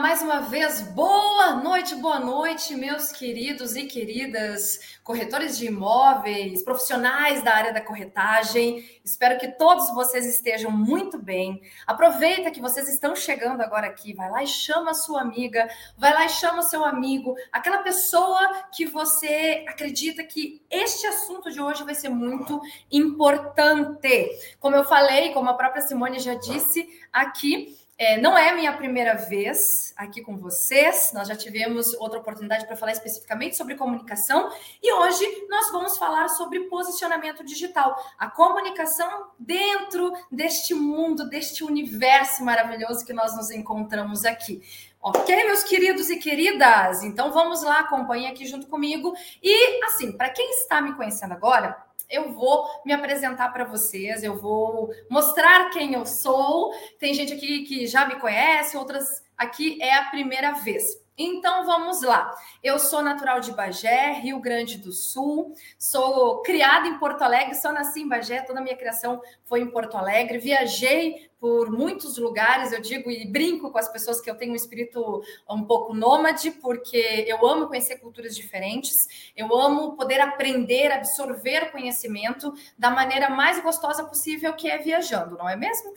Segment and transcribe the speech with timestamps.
[0.00, 7.42] mais uma vez, boa noite, boa noite, meus queridos e queridas corretores de imóveis, profissionais
[7.42, 8.82] da área da corretagem.
[9.04, 11.60] Espero que todos vocês estejam muito bem.
[11.86, 15.68] Aproveita que vocês estão chegando agora aqui, vai lá e chama a sua amiga,
[15.98, 21.50] vai lá e chama o seu amigo, aquela pessoa que você acredita que este assunto
[21.50, 22.58] de hoje vai ser muito
[22.90, 24.30] importante.
[24.58, 29.14] Como eu falei, como a própria Simone já disse aqui, é, não é minha primeira
[29.14, 34.50] vez aqui com vocês, nós já tivemos outra oportunidade para falar especificamente sobre comunicação
[34.82, 42.42] e hoje nós vamos falar sobre posicionamento digital, a comunicação dentro deste mundo, deste universo
[42.42, 44.62] maravilhoso que nós nos encontramos aqui.
[45.02, 47.02] Ok, meus queridos e queridas?
[47.02, 49.14] Então vamos lá, acompanhe aqui junto comigo.
[49.42, 51.76] E assim, para quem está me conhecendo agora,
[52.10, 56.72] eu vou me apresentar para vocês, eu vou mostrar quem eu sou.
[56.98, 60.84] Tem gente aqui que já me conhece, outras aqui é a primeira vez.
[61.22, 62.34] Então vamos lá.
[62.62, 65.52] Eu sou natural de Bagé, Rio Grande do Sul.
[65.78, 69.70] Sou criada em Porto Alegre, só nasci em Bagé, toda a minha criação foi em
[69.70, 70.38] Porto Alegre.
[70.38, 74.56] Viajei por muitos lugares, eu digo e brinco com as pessoas que eu tenho um
[74.56, 81.70] espírito um pouco nômade, porque eu amo conhecer culturas diferentes, eu amo poder aprender, absorver
[81.70, 85.92] conhecimento da maneira mais gostosa possível, que é viajando, não é mesmo?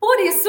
[0.00, 0.48] Por isso,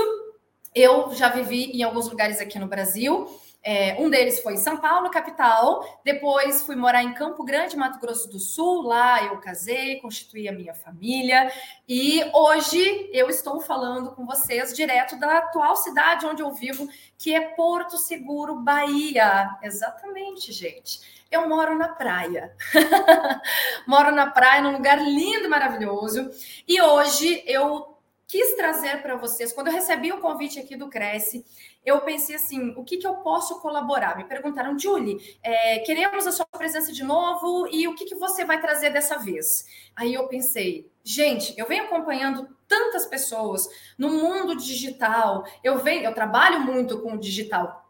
[0.73, 3.29] eu já vivi em alguns lugares aqui no Brasil.
[3.67, 5.99] É, um deles foi São Paulo, capital.
[6.03, 8.83] Depois fui morar em Campo Grande, Mato Grosso do Sul.
[8.83, 11.52] Lá eu casei, constituí a minha família.
[11.89, 17.33] E hoje eu estou falando com vocês direto da atual cidade onde eu vivo, que
[17.33, 19.57] é Porto Seguro, Bahia.
[19.63, 21.25] Exatamente, gente.
[21.31, 22.55] Eu moro na praia.
[23.88, 26.29] moro na praia, num lugar lindo maravilhoso.
[26.68, 27.94] E hoje eu
[28.28, 31.46] quis trazer para vocês, quando eu recebi o convite aqui do Cresce,
[31.86, 34.18] eu pensei assim: o que, que eu posso colaborar?
[34.18, 38.44] Me perguntaram, Julie, é, queremos a sua presença de novo e o que, que você
[38.44, 39.66] vai trazer dessa vez?
[39.96, 46.13] Aí eu pensei, gente, eu venho acompanhando tantas pessoas no mundo digital, eu venho, eu
[46.13, 47.84] trabalho muito com o digital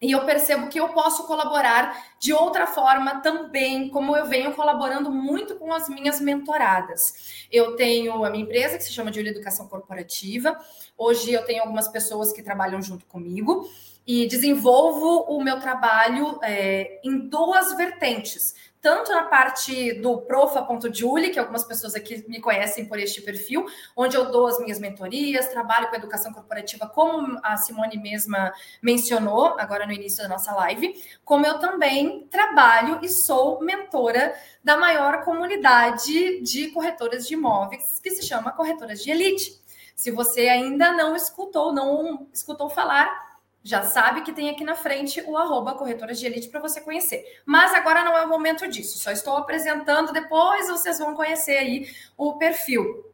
[0.00, 5.10] e eu percebo que eu posso colaborar de outra forma também, como eu venho colaborando
[5.10, 7.46] muito com as minhas mentoradas.
[7.52, 10.58] Eu tenho a minha empresa que se chama de Educação Corporativa.
[10.96, 13.68] Hoje eu tenho algumas pessoas que trabalham junto comigo
[14.12, 21.38] e desenvolvo o meu trabalho é, em duas vertentes tanto na parte do profa.julie, que
[21.38, 25.90] algumas pessoas aqui me conhecem por este perfil, onde eu dou as minhas mentorias, trabalho
[25.90, 28.50] com educação corporativa, como a Simone mesma
[28.80, 30.94] mencionou agora no início da nossa live,
[31.26, 34.34] como eu também trabalho e sou mentora
[34.64, 39.60] da maior comunidade de corretoras de imóveis, que se chama Corretoras de Elite.
[39.94, 43.29] Se você ainda não escutou, não escutou falar,
[43.62, 45.76] já sabe que tem aqui na frente o arroba
[46.12, 47.24] de elite para você conhecer.
[47.44, 51.88] Mas agora não é o momento disso, só estou apresentando, depois vocês vão conhecer aí
[52.16, 53.04] o perfil.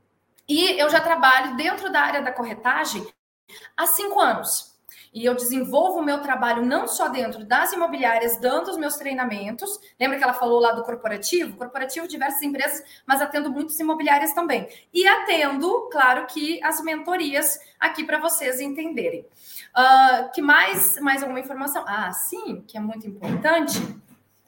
[0.49, 3.07] E eu já trabalho dentro da área da corretagem
[3.77, 4.77] há cinco anos
[5.17, 9.81] e eu desenvolvo o meu trabalho não só dentro das imobiliárias, dando os meus treinamentos.
[9.99, 11.57] Lembra que ela falou lá do corporativo?
[11.57, 14.69] Corporativo, diversas empresas, mas atendo muitas imobiliárias também.
[14.93, 19.27] E atendo, claro que, as mentorias aqui para vocês entenderem.
[19.77, 21.85] Uh, que mais, mais alguma informação?
[21.87, 23.79] Ah, sim, que é muito importante.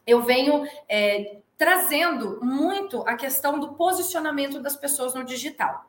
[0.06, 5.84] Eu venho é, trazendo muito a questão do posicionamento das pessoas no digital.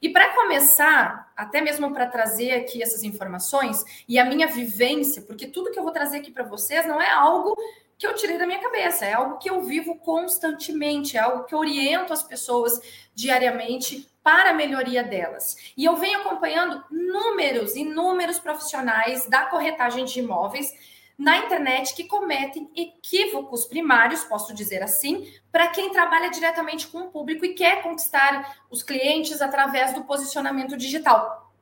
[0.00, 5.46] E para começar, até mesmo para trazer aqui essas informações e a minha vivência, porque
[5.46, 7.56] tudo que eu vou trazer aqui para vocês não é algo
[7.96, 11.54] que eu tirei da minha cabeça, é algo que eu vivo constantemente, é algo que
[11.54, 12.80] oriento as pessoas
[13.14, 15.56] diariamente para a melhoria delas.
[15.76, 20.72] E eu venho acompanhando números, inúmeros profissionais da corretagem de imóveis
[21.16, 27.10] na internet que cometem equívocos primários, posso dizer assim, para quem trabalha diretamente com o
[27.10, 31.52] público e quer conquistar os clientes através do posicionamento digital.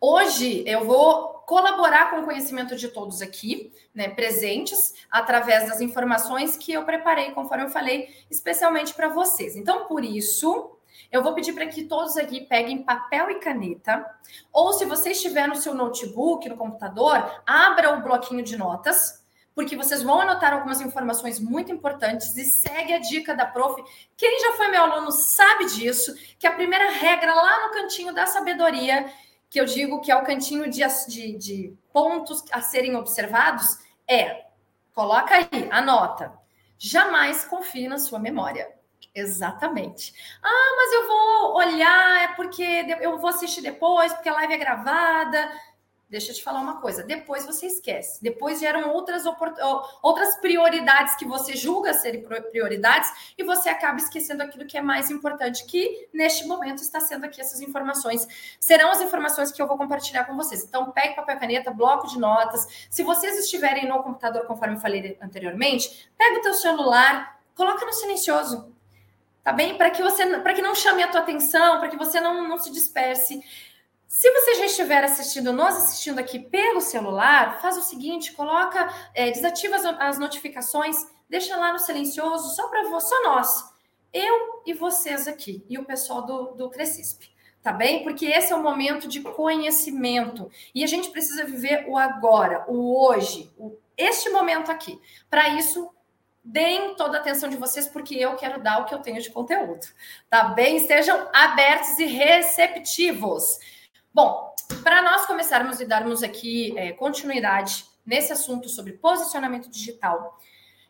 [0.00, 6.56] Hoje eu vou colaborar com o conhecimento de todos aqui, né, presentes, através das informações
[6.56, 9.56] que eu preparei, conforme eu falei, especialmente para vocês.
[9.56, 10.79] Então, por isso,
[11.10, 14.04] eu vou pedir para que todos aqui peguem papel e caneta,
[14.52, 19.20] ou se você estiver no seu notebook, no computador, abra o bloquinho de notas,
[19.54, 23.82] porque vocês vão anotar algumas informações muito importantes e segue a dica da prof.
[24.16, 28.26] Quem já foi meu aluno sabe disso, que a primeira regra lá no cantinho da
[28.26, 29.12] sabedoria
[29.50, 34.46] que eu digo que é o cantinho de, de, de pontos a serem observados é:
[34.94, 36.32] coloca aí, anota.
[36.78, 38.79] Jamais confie na sua memória.
[39.14, 40.14] Exatamente.
[40.42, 42.62] Ah, mas eu vou olhar, é porque
[43.00, 45.50] eu vou assistir depois, porque a live é gravada.
[46.08, 47.04] Deixa eu te falar uma coisa.
[47.04, 48.20] Depois você esquece.
[48.20, 49.24] Depois geram outras,
[50.02, 55.08] outras prioridades que você julga serem prioridades e você acaba esquecendo aquilo que é mais
[55.08, 58.26] importante, que neste momento está sendo aqui essas informações.
[58.58, 60.64] Serão as informações que eu vou compartilhar com vocês.
[60.64, 62.88] Então, pegue papel caneta, bloco de notas.
[62.90, 67.92] Se vocês estiverem no computador, conforme eu falei anteriormente, pega o teu celular, coloca no
[67.92, 68.79] silencioso.
[69.42, 69.76] Tá bem?
[69.76, 72.58] Para que você para que não chame a tua atenção, para que você não, não
[72.58, 73.42] se disperse.
[74.06, 79.30] Se você já estiver assistindo, nós assistindo aqui pelo celular, faz o seguinte: coloca, é,
[79.30, 80.96] desativa as, as, notificações,
[81.28, 83.72] deixa lá no silencioso, só para só nós,
[84.12, 87.30] eu e vocês aqui, e o pessoal do, do Crescisp.
[87.62, 88.02] Tá bem?
[88.02, 90.50] Porque esse é o momento de conhecimento.
[90.74, 94.98] E a gente precisa viver o agora, o hoje, o, este momento aqui.
[95.28, 95.88] Para isso,
[96.50, 99.30] deem toda a atenção de vocês, porque eu quero dar o que eu tenho de
[99.30, 99.86] conteúdo.
[100.28, 100.76] Tá bem?
[100.76, 103.58] Estejam abertos e receptivos.
[104.12, 104.52] Bom,
[104.82, 110.38] para nós começarmos e darmos aqui é, continuidade nesse assunto sobre posicionamento digital,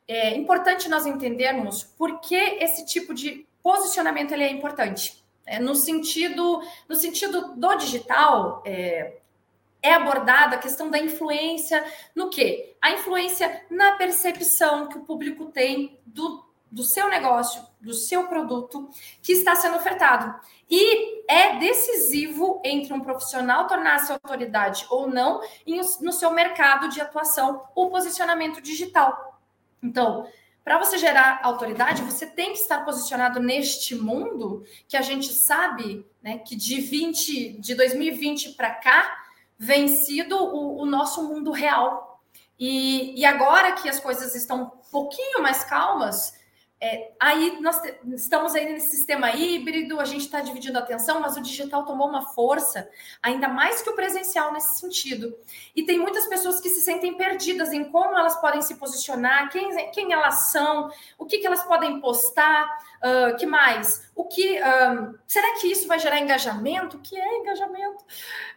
[0.09, 5.23] é importante nós entendermos por que esse tipo de posicionamento ele é importante.
[5.47, 9.20] É, no sentido no sentido do digital, é,
[9.83, 11.85] é abordada a questão da influência
[12.15, 12.77] no quê?
[12.81, 18.89] A influência na percepção que o público tem do do seu negócio, do seu produto
[19.21, 20.39] que está sendo ofertado.
[20.71, 25.41] E é decisivo entre um profissional tornar-se autoridade ou não
[26.01, 29.41] no seu mercado de atuação o posicionamento digital.
[29.83, 30.29] Então,
[30.63, 36.07] para você gerar autoridade, você tem que estar posicionado neste mundo que a gente sabe,
[36.23, 39.20] né, que de 20 de 2020 para cá
[39.63, 42.19] vem sido o, o nosso mundo real.
[42.59, 46.33] E, e agora que as coisas estão um pouquinho mais calmas,
[46.83, 47.79] é, aí nós
[48.15, 52.09] estamos aí nesse sistema híbrido, a gente está dividindo a atenção, mas o digital tomou
[52.09, 52.89] uma força,
[53.23, 55.37] ainda mais que o presencial nesse sentido.
[55.77, 59.91] E tem muitas pessoas que se sentem perdidas em como elas podem se posicionar, quem,
[59.91, 62.65] quem elas são, o que, que elas podem postar,
[63.05, 64.11] uh, que mais?
[64.17, 66.97] O que uh, será que isso vai gerar engajamento?
[66.97, 68.03] O que é engajamento?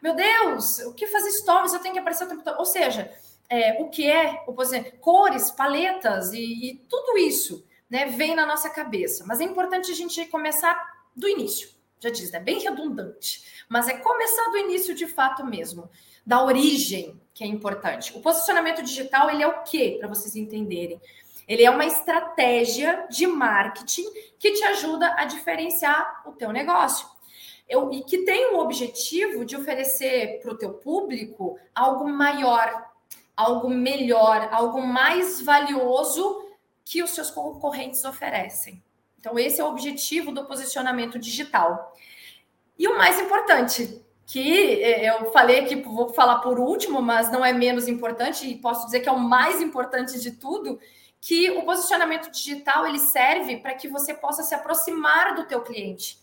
[0.01, 1.73] Meu Deus, o que fazer stories?
[1.73, 2.57] Eu tenho que aparecer o tempo todo.
[2.57, 3.11] Ou seja,
[3.49, 4.55] é, o que é, o,
[5.01, 9.23] cores, paletas e, e tudo isso né, vem na nossa cabeça.
[9.27, 10.75] Mas é importante a gente começar
[11.15, 11.69] do início.
[11.99, 12.39] Já diz, né?
[12.39, 13.43] Bem redundante.
[13.69, 15.87] Mas é começar do início de fato mesmo,
[16.25, 18.11] da origem, que é importante.
[18.17, 19.97] O posicionamento digital, ele é o quê?
[19.99, 20.99] Para vocês entenderem.
[21.47, 24.05] Ele é uma estratégia de marketing
[24.39, 27.05] que te ajuda a diferenciar o teu negócio.
[27.69, 32.89] Eu, e que tem o objetivo de oferecer para o teu público algo maior,
[33.37, 36.42] algo melhor, algo mais valioso
[36.85, 38.83] que os seus concorrentes oferecem.
[39.19, 41.93] Então, esse é o objetivo do posicionamento digital.
[42.77, 47.45] E o mais importante, que é, eu falei que vou falar por último, mas não
[47.45, 50.79] é menos importante, e posso dizer que é o mais importante de tudo,
[51.21, 56.19] que o posicionamento digital ele serve para que você possa se aproximar do teu cliente,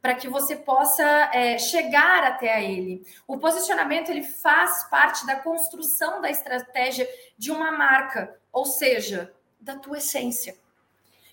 [0.00, 1.04] para que você possa
[1.34, 3.04] é, chegar até a ele.
[3.28, 9.30] O posicionamento ele faz parte da construção da estratégia de uma marca, ou seja,
[9.60, 10.56] da tua essência.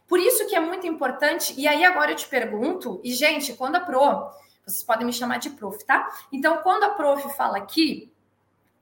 [0.08, 3.76] Por isso que é muito importante, e aí agora eu te pergunto, e gente, quando
[3.76, 4.32] a Pro,
[4.66, 6.08] vocês podem me chamar de prof, tá?
[6.32, 8.12] Então, quando a prof fala aqui,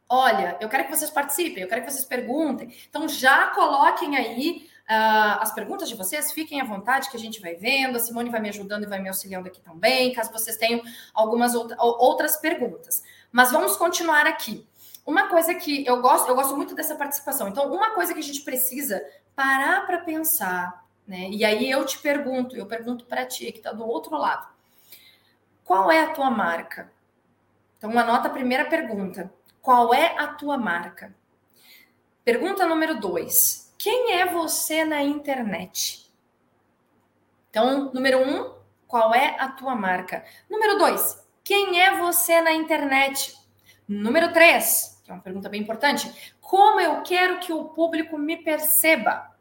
[0.09, 4.69] olha, eu quero que vocês participem, eu quero que vocês perguntem, então já coloquem aí
[4.89, 8.29] uh, as perguntas de vocês, fiquem à vontade que a gente vai vendo, a Simone
[8.29, 10.81] vai me ajudando e vai me auxiliando aqui também, caso vocês tenham
[11.13, 13.03] algumas outras perguntas.
[13.31, 14.65] Mas vamos continuar aqui.
[15.05, 17.47] Uma coisa que eu gosto, eu gosto muito dessa participação.
[17.47, 21.29] Então, uma coisa que a gente precisa parar para pensar, né?
[21.29, 24.47] E aí eu te pergunto, eu pergunto para ti que está do outro lado.
[25.63, 26.91] Qual é a tua marca?
[27.77, 29.31] Então anota a primeira pergunta.
[29.61, 31.15] Qual é a tua marca?
[32.23, 33.73] Pergunta número dois.
[33.77, 36.11] Quem é você na internet?
[37.49, 38.53] Então, número um,
[38.87, 40.25] qual é a tua marca?
[40.49, 43.37] Número dois, quem é você na internet?
[43.87, 46.33] Número três, que é uma pergunta bem importante.
[46.41, 49.31] Como eu quero que o público me perceba?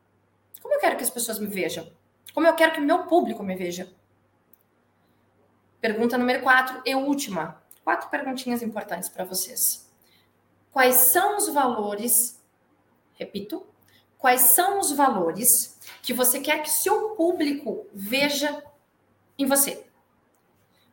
[0.60, 1.90] Como eu quero que as pessoas me vejam?
[2.34, 3.90] Como eu quero que o meu público me veja?
[5.80, 7.62] Pergunta número quatro e última.
[7.82, 9.90] Quatro perguntinhas importantes para vocês.
[10.70, 12.42] Quais são os valores?
[13.14, 13.66] Repito.
[14.18, 18.62] Quais são os valores que você quer que seu público veja
[19.38, 19.83] em você?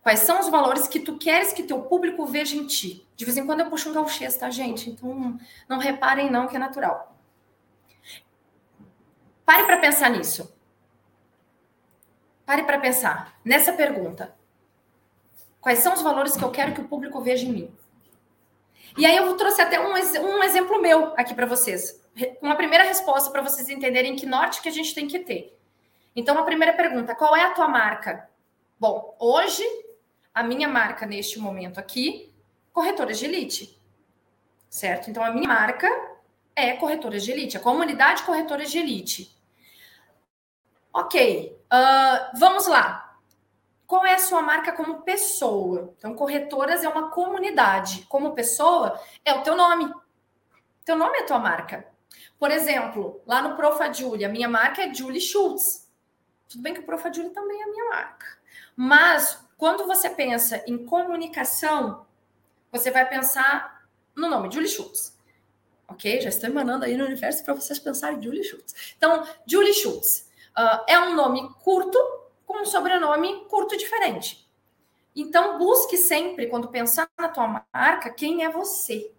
[0.01, 3.07] Quais são os valores que tu queres que teu público veja em ti?
[3.15, 4.89] De vez em quando eu puxo um gauchês, tá, gente?
[4.89, 5.37] Então,
[5.69, 7.15] não reparem não que é natural.
[9.45, 10.55] Pare para pensar nisso.
[12.45, 14.35] Pare para pensar nessa pergunta.
[15.59, 17.77] Quais são os valores que eu quero que o público veja em mim?
[18.97, 22.01] E aí eu trouxe até um, um exemplo meu aqui para vocês.
[22.41, 25.57] Uma primeira resposta para vocês entenderem que norte que a gente tem que ter.
[26.15, 28.27] Então, a primeira pergunta, qual é a tua marca?
[28.79, 29.63] Bom, hoje
[30.33, 32.33] a minha marca neste momento aqui,
[32.71, 33.81] corretora de elite.
[34.69, 35.09] Certo?
[35.09, 35.87] Então, a minha marca
[36.55, 39.37] é corretora de elite, a comunidade corretora de elite.
[40.93, 43.17] Ok, uh, vamos lá.
[43.85, 45.93] Qual é a sua marca como pessoa?
[45.97, 48.05] Então, corretoras é uma comunidade.
[48.07, 49.93] Como pessoa, é o teu nome.
[50.85, 51.85] Teu nome é a tua marca.
[52.39, 55.91] Por exemplo, lá no Profa Julie, a minha marca é Julie Schultz.
[56.49, 58.25] Tudo bem que o Profa Julie também é minha marca.
[58.75, 62.07] Mas quando você pensa em comunicação,
[62.71, 65.15] você vai pensar no nome Julie Schultz.
[65.87, 66.19] Ok?
[66.19, 68.95] Já estou emanando aí no universo para vocês pensarem em Julie Schultz.
[68.97, 71.95] Então, Julie Schultz uh, é um nome curto
[72.43, 74.49] com um sobrenome curto diferente.
[75.15, 79.13] Então, busque sempre, quando pensar na tua marca, quem é você.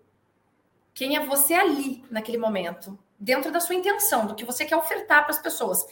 [0.93, 2.99] Quem é você ali, naquele momento.
[3.17, 5.87] Dentro da sua intenção, do que você quer ofertar para as pessoas.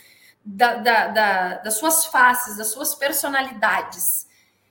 [0.45, 4.29] Da, da, da, das suas faces, das suas personalidades.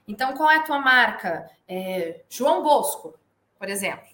[0.10, 1.48] Então, qual é a tua marca?
[1.68, 3.14] É, João Bosco,
[3.60, 4.10] por exemplo.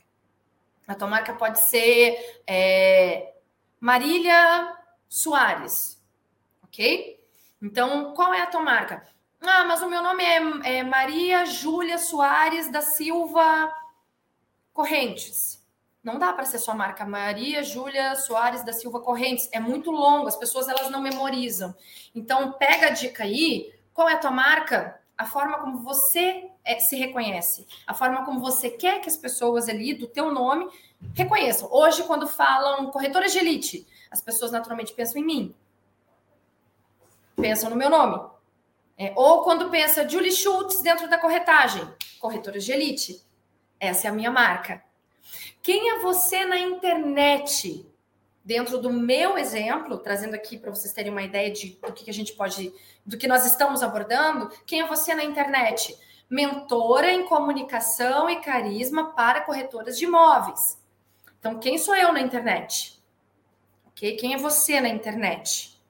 [0.86, 3.34] A tua marca pode ser é,
[3.80, 4.76] Marília
[5.08, 6.04] Soares,
[6.62, 7.18] ok?
[7.62, 9.08] Então, qual é a tua marca?
[9.40, 13.74] Ah, mas o meu nome é, é Maria Júlia Soares da Silva
[14.74, 15.66] Correntes.
[16.04, 19.48] Não dá para ser sua marca Maria Júlia Soares da Silva Correntes.
[19.54, 21.74] É muito longo, as pessoas elas não memorizam.
[22.14, 23.74] Então, pega a dica aí.
[23.94, 25.05] Qual é a tua marca?
[25.18, 29.70] A forma como você é, se reconhece, a forma como você quer que as pessoas
[29.70, 30.68] ali do teu nome
[31.14, 31.70] reconheçam.
[31.72, 35.56] Hoje, quando falam corretora de elite, as pessoas naturalmente pensam em mim,
[37.36, 38.22] pensam no meu nome.
[38.98, 41.86] É, ou quando pensa Julie Schultz dentro da corretagem,
[42.20, 43.22] corretora de elite,
[43.80, 44.84] essa é a minha marca.
[45.62, 47.86] Quem é você na internet?
[48.46, 52.14] Dentro do meu exemplo, trazendo aqui para vocês terem uma ideia de do que a
[52.14, 52.72] gente pode
[53.04, 55.98] do que nós estamos abordando, quem é você na internet?
[56.30, 60.80] Mentora em comunicação e carisma para corretoras de imóveis.
[61.40, 63.02] Então, quem sou eu na internet?
[63.88, 64.16] Ok?
[64.16, 65.82] Quem é você na internet?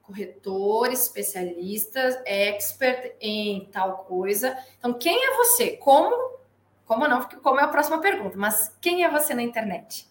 [0.00, 4.56] Corretor, especialista, expert em tal coisa.
[4.78, 5.76] Então, quem é você?
[5.76, 6.38] Como?
[6.86, 7.22] Como não?
[7.22, 8.36] Como é a próxima pergunta.
[8.38, 10.10] Mas quem é você na internet?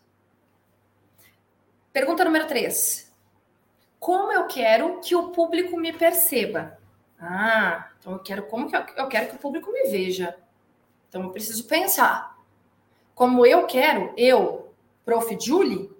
[1.93, 3.11] Pergunta número 3
[4.01, 6.75] como eu quero que o público me perceba.
[7.19, 10.35] Ah, então eu quero como que eu, eu quero que o público me veja.
[11.07, 12.35] Então eu preciso pensar.
[13.13, 14.73] Como eu quero, eu,
[15.05, 15.37] Prof.
[15.39, 15.91] Julie,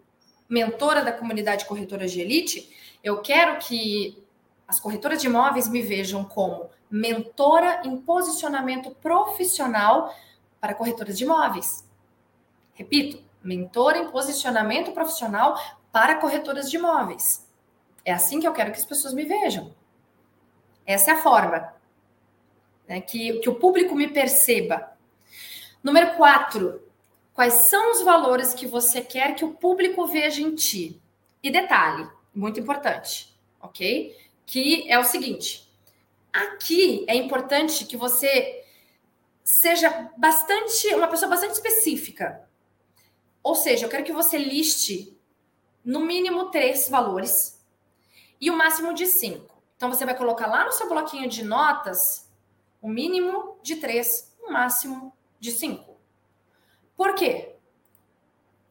[0.50, 4.26] mentora da comunidade corretoras de elite, eu quero que
[4.68, 10.12] as corretoras de imóveis me vejam como mentora em posicionamento profissional
[10.60, 11.88] para corretoras de imóveis.
[12.74, 15.56] Repito, mentora em posicionamento profissional
[15.92, 17.48] para corretoras de imóveis.
[18.04, 19.74] É assim que eu quero que as pessoas me vejam.
[20.86, 21.74] Essa é a forma.
[22.88, 23.02] Né?
[23.02, 24.98] Que, que o público me perceba.
[25.84, 26.82] Número quatro.
[27.34, 31.02] Quais são os valores que você quer que o público veja em ti?
[31.42, 34.16] E detalhe, muito importante, ok?
[34.46, 35.68] Que é o seguinte:
[36.32, 38.64] aqui é importante que você
[39.44, 42.48] seja bastante, uma pessoa bastante específica.
[43.42, 45.18] Ou seja, eu quero que você liste
[45.84, 47.64] no mínimo três valores
[48.40, 49.62] e o máximo de 5.
[49.76, 52.30] Então, você vai colocar lá no seu bloquinho de notas
[52.82, 55.96] o mínimo de 3, o máximo de 5.
[56.96, 57.56] Por quê?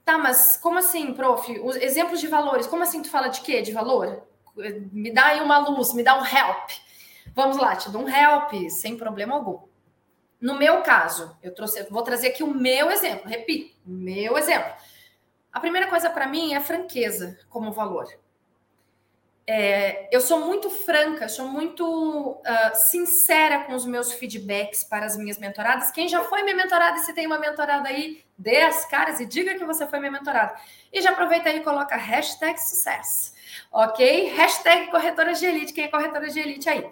[0.04, 1.60] Tá, mas como assim, prof?
[1.60, 3.62] Os exemplos de valores, como assim tu fala de quê?
[3.62, 4.24] De valor?
[4.92, 6.70] Me dá aí uma luz, me dá um help.
[7.34, 9.60] Vamos lá, te dou um help, sem problema algum.
[10.40, 14.72] No meu caso, eu trouxe, vou trazer aqui o meu exemplo, repito, meu exemplo.
[15.52, 18.08] A primeira coisa para mim é a franqueza como valor
[19.52, 25.16] é, eu sou muito franca, sou muito uh, sincera com os meus feedbacks para as
[25.16, 25.90] minhas mentoradas.
[25.90, 29.26] Quem já foi minha mentorada e se tem uma mentorada aí, dê as caras e
[29.26, 30.54] diga que você foi minha mentorada.
[30.92, 33.32] E já aproveita aí e coloca hashtag sucesso,
[33.72, 34.28] ok?
[34.36, 36.88] Hashtag corretora de elite, quem é corretora de elite aí?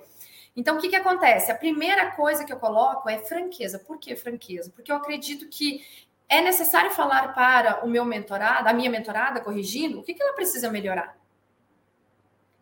[0.57, 1.53] Então, o que, que acontece?
[1.53, 3.79] A primeira coisa que eu coloco é franqueza.
[3.79, 4.73] Por que franqueza?
[4.75, 5.85] Porque eu acredito que
[6.29, 10.35] é necessário falar para o meu mentorado, a minha mentorada, corrigindo, o que, que ela
[10.35, 11.17] precisa melhorar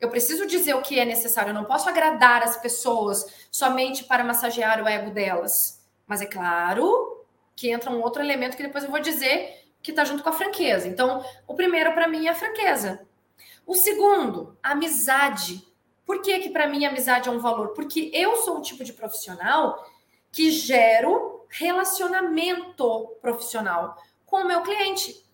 [0.00, 1.50] Eu preciso dizer o que é necessário.
[1.50, 5.85] Eu não posso agradar as pessoas somente para massagear o ego delas.
[6.06, 7.25] Mas é claro
[7.56, 10.32] que entra um outro elemento que depois eu vou dizer que está junto com a
[10.32, 10.87] franqueza.
[10.87, 13.06] Então, o primeiro para mim é a franqueza.
[13.66, 15.66] O segundo, a amizade.
[16.04, 17.68] Por que que para mim a amizade é um valor?
[17.70, 19.85] Porque eu sou o tipo de profissional
[20.30, 25.24] que gero relacionamento profissional com o meu cliente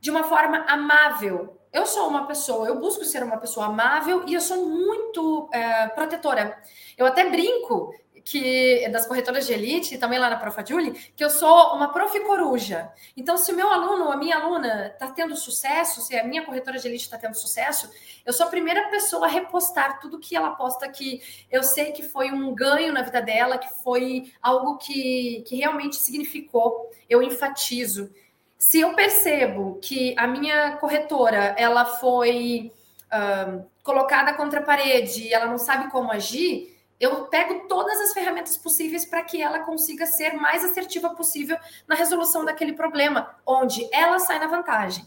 [0.00, 1.58] de uma forma amável.
[1.72, 5.88] Eu sou uma pessoa, eu busco ser uma pessoa amável e eu sou muito é,
[5.88, 6.60] protetora.
[6.98, 7.94] Eu até brinco
[8.24, 12.18] que das corretoras de elite, também lá na Profa Julie, que eu sou uma prof
[12.20, 12.90] coruja.
[13.16, 16.44] Então, se o meu aluno ou a minha aluna está tendo sucesso, se a minha
[16.44, 17.90] corretora de elite está tendo sucesso,
[18.24, 22.02] eu sou a primeira pessoa a repostar tudo que ela posta que eu sei que
[22.02, 26.90] foi um ganho na vida dela, que foi algo que, que realmente significou.
[27.08, 28.10] Eu enfatizo.
[28.56, 32.72] Se eu percebo que a minha corretora ela foi
[33.12, 36.71] uh, colocada contra a parede e ela não sabe como agir,
[37.02, 41.96] eu pego todas as ferramentas possíveis para que ela consiga ser mais assertiva possível na
[41.96, 45.04] resolução daquele problema, onde ela sai na vantagem.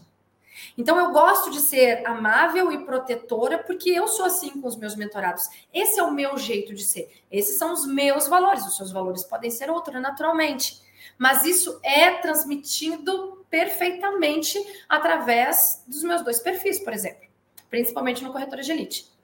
[0.76, 4.94] Então eu gosto de ser amável e protetora porque eu sou assim com os meus
[4.94, 5.48] mentorados.
[5.72, 7.10] Esse é o meu jeito de ser.
[7.32, 8.66] Esses são os meus valores.
[8.66, 10.82] Os seus valores podem ser outros, naturalmente.
[11.16, 17.26] Mas isso é transmitido perfeitamente através dos meus dois perfis, por exemplo,
[17.70, 19.15] principalmente no corretor de elite.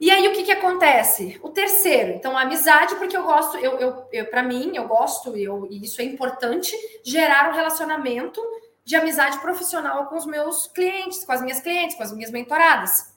[0.00, 1.38] E aí o que, que acontece?
[1.42, 5.36] O terceiro, então a amizade, porque eu gosto, eu, eu, eu para mim, eu gosto,
[5.36, 8.40] eu, e isso é importante, gerar um relacionamento
[8.82, 13.12] de amizade profissional com os meus clientes, com as minhas clientes, com as minhas mentoradas.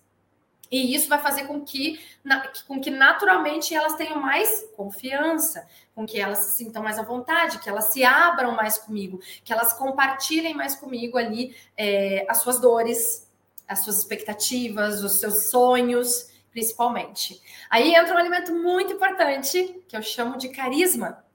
[0.70, 6.06] E isso vai fazer com que, na, com que naturalmente elas tenham mais confiança, com
[6.06, 9.72] que elas se sintam mais à vontade, que elas se abram mais comigo, que elas
[9.72, 13.32] compartilhem mais comigo ali é, as suas dores,
[13.66, 17.42] as suas expectativas, os seus sonhos principalmente.
[17.70, 21.26] Aí entra um elemento muito importante que eu chamo de carisma.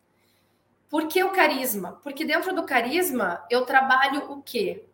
[0.88, 2.00] Por que o carisma?
[2.02, 4.84] Porque dentro do carisma eu trabalho o quê?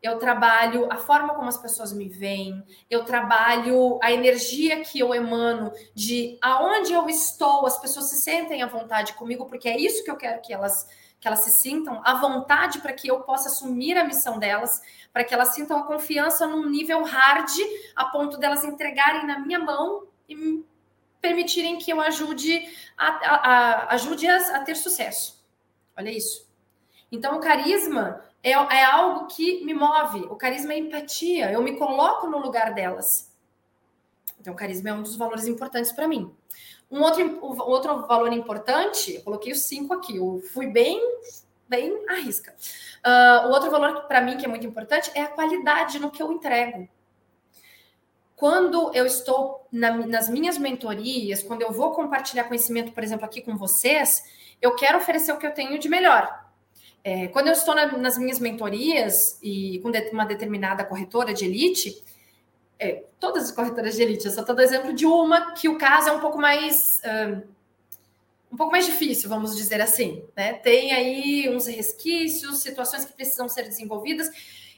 [0.00, 5.12] Eu trabalho a forma como as pessoas me veem, eu trabalho a energia que eu
[5.12, 10.04] emano de aonde eu estou, as pessoas se sentem à vontade comigo, porque é isso
[10.04, 10.86] que eu quero que elas
[11.20, 14.80] que elas se sintam à vontade para que eu possa assumir a missão delas,
[15.12, 17.50] para que elas sintam a confiança num nível hard,
[17.96, 20.64] a ponto delas entregarem na minha mão e
[21.20, 25.44] permitirem que eu ajude a, a, a ajude-as a ter sucesso.
[25.96, 26.48] Olha isso.
[27.10, 30.20] Então, o carisma é, é algo que me move.
[30.26, 31.50] O carisma é empatia.
[31.50, 33.34] Eu me coloco no lugar delas.
[34.40, 36.32] Então, o carisma é um dos valores importantes para mim.
[36.90, 41.00] Um outro, um outro valor importante, eu coloquei os cinco aqui, eu fui bem,
[41.68, 42.54] bem à risca.
[43.06, 46.22] Uh, o outro valor para mim que é muito importante é a qualidade no que
[46.22, 46.88] eu entrego.
[48.34, 53.42] Quando eu estou na, nas minhas mentorias, quando eu vou compartilhar conhecimento, por exemplo, aqui
[53.42, 54.22] com vocês,
[54.62, 56.46] eu quero oferecer o que eu tenho de melhor.
[57.04, 61.44] É, quando eu estou na, nas minhas mentorias e com de, uma determinada corretora de
[61.44, 62.02] elite,
[62.78, 65.76] é, todas as corretoras de elite, eu só estou dando exemplo de uma que o
[65.78, 67.00] caso é um pouco mais
[68.52, 70.54] um, pouco mais difícil, vamos dizer assim, né?
[70.54, 74.28] Tem aí uns resquícios, situações que precisam ser desenvolvidas.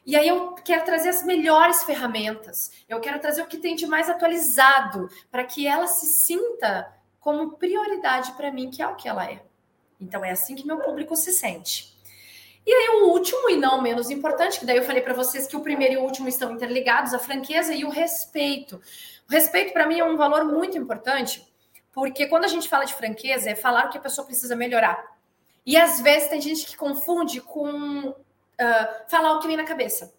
[0.04, 2.72] E aí eu quero trazer as melhores ferramentas.
[2.88, 7.52] Eu quero trazer o que tem de mais atualizado para que ela se sinta como
[7.52, 9.42] prioridade para mim, que é o que ela é.
[10.00, 11.89] Então é assim que meu público se sente.
[12.66, 15.56] E aí o último e não menos importante, que daí eu falei para vocês que
[15.56, 18.80] o primeiro e o último estão interligados, a franqueza e o respeito.
[19.28, 21.46] O respeito para mim é um valor muito importante,
[21.92, 25.02] porque quando a gente fala de franqueza é falar o que a pessoa precisa melhorar.
[25.64, 28.14] E às vezes tem gente que confunde com uh,
[29.08, 30.12] falar o que vem na cabeça.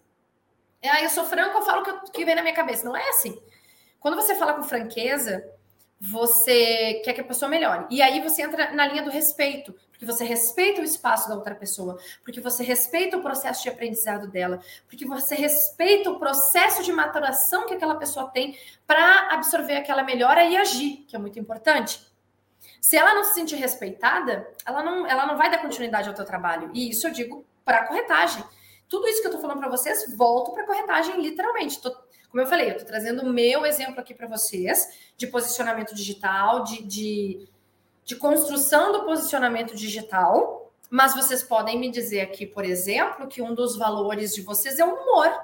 [0.80, 2.84] É, ah, eu sou franco, eu falo o que vem na minha cabeça.
[2.84, 3.40] Não é assim.
[4.00, 5.48] Quando você fala com franqueza,
[6.00, 7.86] você quer que a pessoa melhore.
[7.88, 11.54] E aí você entra na linha do respeito, porque você respeita o espaço da outra
[11.54, 16.92] pessoa, porque você respeita o processo de aprendizado dela, porque você respeita o processo de
[16.92, 22.04] maturação que aquela pessoa tem para absorver aquela melhora e agir, que é muito importante.
[22.80, 26.24] Se ela não se sentir respeitada, ela não, ela não vai dar continuidade ao teu
[26.24, 26.72] trabalho.
[26.74, 28.42] E isso eu digo para corretagem.
[28.88, 31.80] Tudo isso que eu estou falando para vocês, volto para corretagem literalmente.
[31.80, 31.92] Tô,
[32.28, 36.64] como eu falei, eu estou trazendo o meu exemplo aqui para vocês de posicionamento digital,
[36.64, 37.51] de, de
[38.04, 43.54] de construção do posicionamento digital, mas vocês podem me dizer aqui, por exemplo, que um
[43.54, 45.40] dos valores de vocês é o humor.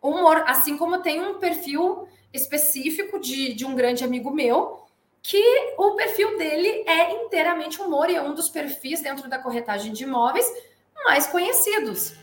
[0.00, 4.84] O humor, assim como tem um perfil específico de, de um grande amigo meu,
[5.22, 5.42] que
[5.78, 10.04] o perfil dele é inteiramente humor e é um dos perfis dentro da corretagem de
[10.04, 10.46] imóveis
[11.04, 12.14] mais conhecidos.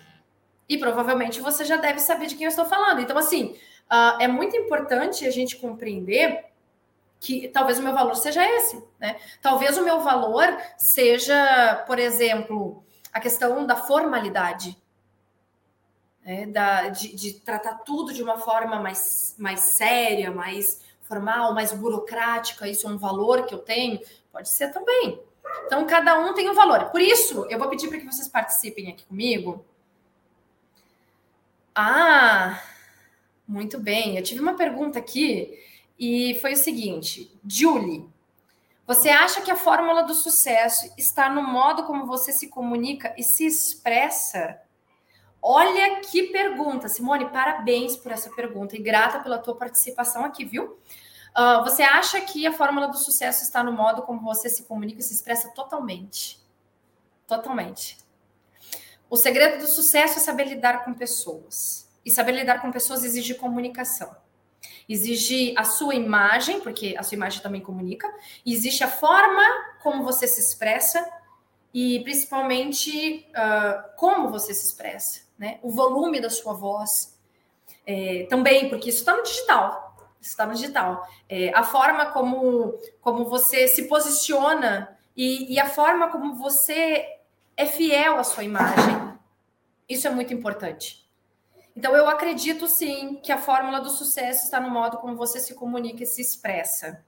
[0.69, 3.01] E provavelmente você já deve saber de quem eu estou falando.
[3.01, 3.57] Então, assim,
[3.91, 6.50] uh, é muito importante a gente compreender
[7.21, 9.15] que talvez o meu valor seja esse, né?
[9.43, 14.75] Talvez o meu valor seja, por exemplo, a questão da formalidade,
[16.25, 16.47] né?
[16.47, 22.67] da, de, de tratar tudo de uma forma mais, mais séria, mais formal, mais burocrática.
[22.67, 23.99] Isso é um valor que eu tenho?
[24.31, 25.21] Pode ser também.
[25.67, 26.85] Então, cada um tem um valor.
[26.85, 29.63] Por isso, eu vou pedir para que vocês participem aqui comigo.
[31.75, 32.59] Ah,
[33.47, 34.17] muito bem.
[34.17, 35.55] Eu tive uma pergunta aqui
[36.01, 38.09] e foi o seguinte: Julie,
[38.87, 43.21] você acha que a fórmula do sucesso está no modo como você se comunica e
[43.21, 44.59] se expressa?
[45.39, 50.79] Olha que pergunta, Simone, parabéns por essa pergunta e grata pela tua participação aqui, viu?
[51.37, 54.99] Uh, você acha que a fórmula do sucesso está no modo como você se comunica
[54.99, 56.39] e se expressa totalmente?
[57.27, 57.97] Totalmente.
[59.07, 61.87] O segredo do sucesso é saber lidar com pessoas.
[62.03, 64.15] E saber lidar com pessoas exige comunicação.
[64.91, 68.13] Exige a sua imagem, porque a sua imagem também comunica.
[68.45, 69.43] Existe a forma
[69.81, 71.05] como você se expressa
[71.73, 75.59] e principalmente uh, como você se expressa, né?
[75.61, 77.17] O volume da sua voz.
[77.87, 81.07] É, também, porque isso está no digital está no digital.
[81.27, 87.05] É, a forma como, como você se posiciona e, e a forma como você
[87.57, 89.17] é fiel à sua imagem.
[89.89, 91.00] Isso é muito importante.
[91.75, 95.55] Então, eu acredito sim que a fórmula do sucesso está no modo como você se
[95.55, 97.03] comunica e se expressa.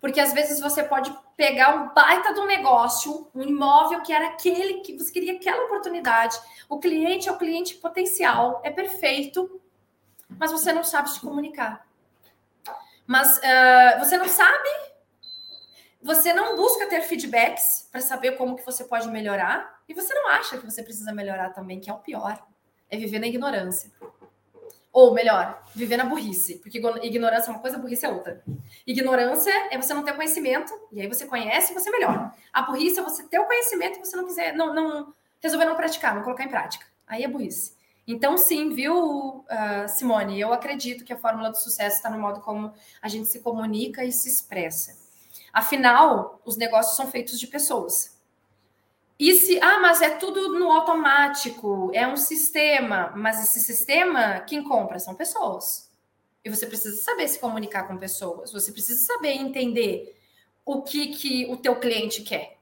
[0.00, 4.80] Porque às vezes você pode pegar um baita um negócio, um imóvel que era aquele
[4.80, 6.38] que você queria aquela oportunidade.
[6.68, 9.60] O cliente é o cliente potencial, é perfeito,
[10.28, 11.86] mas você não sabe se comunicar.
[13.06, 14.68] Mas uh, você não sabe,
[16.02, 20.28] você não busca ter feedbacks para saber como que você pode melhorar, e você não
[20.28, 22.40] acha que você precisa melhorar também, que é o pior.
[22.90, 23.90] É viver na ignorância.
[24.92, 26.56] Ou melhor, viver na burrice.
[26.56, 28.42] Porque ignorância é uma coisa, burrice é outra.
[28.86, 32.32] Ignorância é você não ter conhecimento, e aí você conhece e você melhora.
[32.52, 35.76] A burrice é você ter o conhecimento e você não quiser, não, não resolver não
[35.76, 36.84] praticar, não colocar em prática.
[37.06, 37.78] Aí é burrice.
[38.06, 40.40] Então, sim, viu, uh, Simone?
[40.40, 44.04] Eu acredito que a fórmula do sucesso está no modo como a gente se comunica
[44.04, 44.98] e se expressa.
[45.52, 48.19] Afinal, os negócios são feitos de pessoas.
[49.20, 54.64] E se, ah, mas é tudo no automático, é um sistema, mas esse sistema, quem
[54.64, 55.90] compra são pessoas.
[56.42, 60.18] E você precisa saber se comunicar com pessoas, você precisa saber entender
[60.64, 62.56] o que, que o teu cliente quer.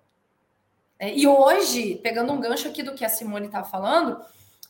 [0.98, 4.20] É, e hoje, pegando um gancho aqui do que a Simone estava falando,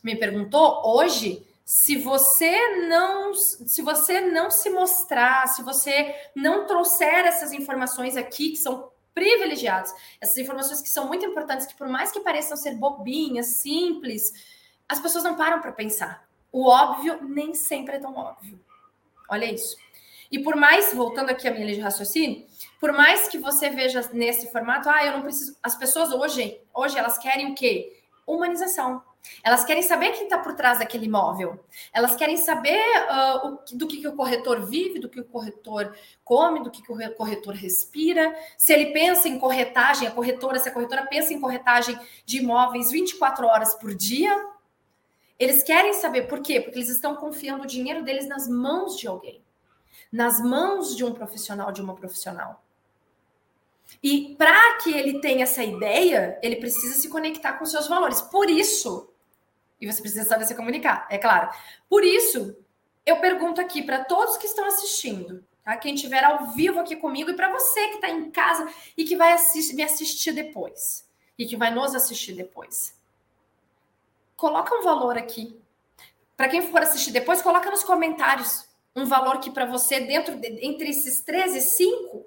[0.03, 7.25] me perguntou hoje se você não se você não se mostrar, se você não trouxer
[7.25, 12.11] essas informações aqui que são privilegiadas, essas informações que são muito importantes, que por mais
[12.11, 14.33] que pareçam ser bobinhas, simples,
[14.87, 16.27] as pessoas não param para pensar.
[16.51, 18.59] O óbvio nem sempre é tão óbvio.
[19.29, 19.77] Olha isso.
[20.31, 22.45] E por mais, voltando aqui à minha linha de raciocínio,
[22.79, 25.57] por mais que você veja nesse formato, ah, eu não preciso.
[25.61, 28.01] As pessoas hoje, hoje elas querem o quê?
[28.25, 29.03] Humanização.
[29.43, 31.59] Elas querem saber quem está por trás daquele imóvel.
[31.93, 35.95] Elas querem saber uh, o, do que, que, o corretor vive, do que o corretor
[36.23, 38.35] come, do que, que o corretor respira.
[38.57, 42.91] Se ele pensa em corretagem, a corretora, se a corretora pensa em corretagem de imóveis
[42.91, 44.33] 24 horas por dia.
[45.37, 46.59] Eles querem saber por quê?
[46.59, 49.41] Porque eles estão confiando o dinheiro deles nas mãos de alguém,
[50.11, 52.61] nas mãos de um profissional, de uma profissional.
[54.01, 58.21] E para que ele tenha essa ideia, ele precisa se conectar com seus valores.
[58.21, 59.09] Por isso,
[59.79, 61.49] e você precisa saber se comunicar, é claro.
[61.89, 62.55] Por isso,
[63.05, 65.75] eu pergunto aqui para todos que estão assistindo, tá?
[65.77, 69.15] Quem estiver ao vivo aqui comigo e para você que está em casa e que
[69.15, 72.97] vai assistir, me assistir depois e que vai nos assistir depois.
[74.35, 75.59] Coloca um valor aqui.
[76.37, 80.65] Para quem for assistir depois, coloca nos comentários um valor que para você dentro de,
[80.65, 82.25] entre esses 13 e 5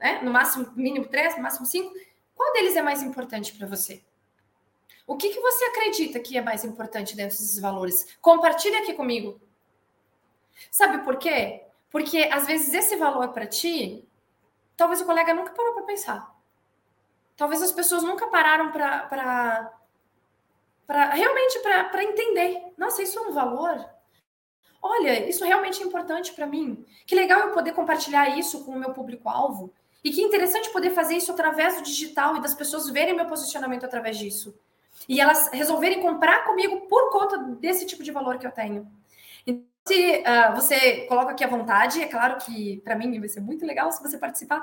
[0.00, 0.20] né?
[0.22, 1.94] no máximo, mínimo três, no máximo cinco,
[2.34, 4.02] qual deles é mais importante para você?
[5.06, 8.16] O que, que você acredita que é mais importante dentro desses valores?
[8.20, 9.40] Compartilhe aqui comigo.
[10.70, 11.64] Sabe por quê?
[11.90, 14.08] Porque às vezes esse valor para ti,
[14.76, 16.34] talvez o colega nunca parou para pensar.
[17.36, 19.72] Talvez as pessoas nunca pararam para
[20.86, 22.72] para realmente para entender.
[22.76, 23.88] Nossa, isso é um valor.
[24.82, 26.84] Olha, isso realmente é importante para mim.
[27.06, 29.72] Que legal eu poder compartilhar isso com o meu público-alvo.
[30.02, 33.84] E que interessante poder fazer isso através do digital e das pessoas verem meu posicionamento
[33.84, 34.54] através disso.
[35.08, 38.90] E elas resolverem comprar comigo por conta desse tipo de valor que eu tenho.
[39.46, 43.40] Então, se uh, você coloca aqui à vontade, é claro que para mim vai ser
[43.40, 44.62] muito legal se você participar,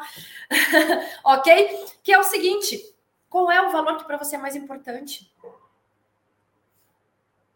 [1.23, 1.85] ok?
[2.03, 2.95] Que é o seguinte:
[3.29, 5.31] qual é o valor que para você é mais importante?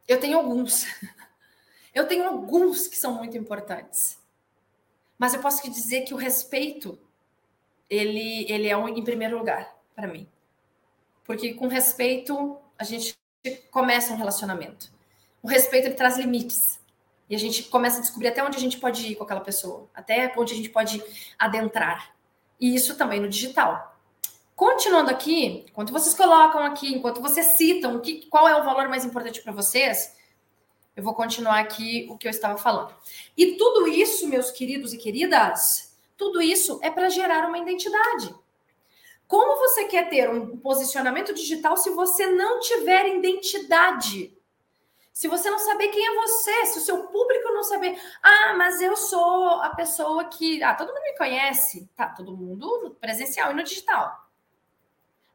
[0.08, 0.86] Eu tenho alguns.
[1.94, 4.18] Eu tenho alguns que são muito importantes.
[5.20, 6.98] Mas eu posso te dizer que o respeito,
[7.92, 10.26] ele, ele é um, em primeiro lugar para mim.
[11.26, 13.20] Porque com respeito, a gente
[13.70, 14.90] começa um relacionamento.
[15.44, 16.80] O respeito, ele traz limites.
[17.30, 19.90] E a gente começa a descobrir até onde a gente pode ir com aquela pessoa.
[19.94, 21.04] Até onde a gente pode
[21.38, 22.16] adentrar.
[22.60, 24.00] E isso também no digital.
[24.56, 29.04] Continuando aqui, enquanto vocês colocam aqui, enquanto vocês citam que, qual é o valor mais
[29.04, 30.16] importante para vocês,
[30.96, 32.94] eu vou continuar aqui o que eu estava falando.
[33.36, 35.91] E tudo isso, meus queridos e queridas,
[36.22, 38.36] tudo isso é para gerar uma identidade.
[39.28, 44.32] Como você quer ter um posicionamento digital se você não tiver identidade?
[45.12, 48.80] Se você não saber quem é você, se o seu público não saber, ah, mas
[48.82, 52.08] eu sou a pessoa que, ah, todo mundo me conhece, tá?
[52.08, 54.30] Todo mundo no presencial e no digital.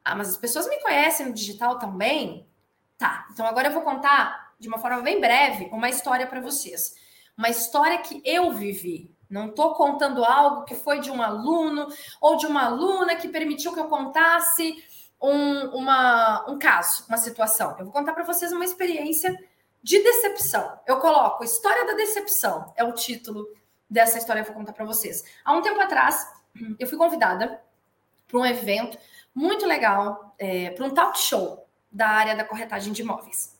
[0.04, 2.48] Ah, mas as pessoas me conhecem no digital também?
[2.96, 3.26] Tá.
[3.32, 6.94] Então agora eu vou contar de uma forma bem breve, uma história para vocês.
[7.36, 9.15] Uma história que eu vivi.
[9.28, 11.88] Não estou contando algo que foi de um aluno
[12.20, 14.84] ou de uma aluna que permitiu que eu contasse
[15.20, 17.76] um, uma, um caso, uma situação.
[17.78, 19.36] Eu vou contar para vocês uma experiência
[19.82, 20.78] de decepção.
[20.86, 23.46] Eu coloco História da Decepção, é o título
[23.88, 25.24] dessa história que eu vou contar para vocês.
[25.44, 26.26] Há um tempo atrás,
[26.78, 27.60] eu fui convidada
[28.26, 28.98] para um evento
[29.34, 33.56] muito legal, é, para um talk show da área da corretagem de imóveis.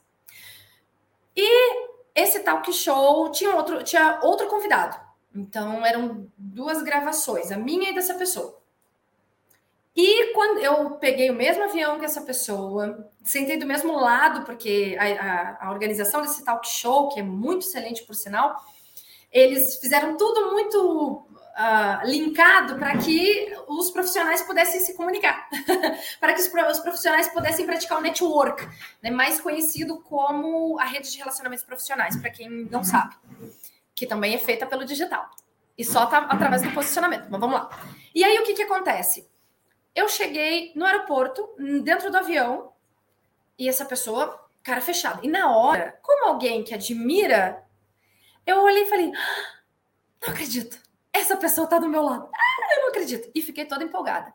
[1.37, 5.06] E esse talk show tinha outro, tinha outro convidado.
[5.37, 8.59] Então eram duas gravações, a minha e dessa pessoa.
[9.95, 14.97] E quando eu peguei o mesmo avião que essa pessoa, sentei do mesmo lado, porque
[14.99, 18.63] a, a, a organização desse talk show, que é muito excelente por sinal,
[19.33, 25.49] eles fizeram tudo muito uh, linkado para que os profissionais pudessem se comunicar,
[26.21, 28.69] para que os, os, profissionais pudessem praticar o network,
[29.03, 33.15] né, mais conhecido como a rede de relacionamentos profissionais, para quem não sabe,
[33.97, 35.29] que também é feita pelo digital.
[35.77, 37.27] E só tá através do posicionamento.
[37.29, 37.69] Mas vamos lá.
[38.15, 39.29] E aí o que, que acontece?
[39.93, 42.73] Eu cheguei no aeroporto, dentro do avião,
[43.59, 45.21] e essa pessoa, cara fechada.
[45.25, 47.67] E na hora, como alguém que admira,
[48.47, 49.59] eu olhei e falei: ah,
[50.23, 52.29] não acredito essa pessoa está do meu lado.
[52.33, 53.31] Ah, eu não acredito.
[53.35, 54.33] E fiquei toda empolgada.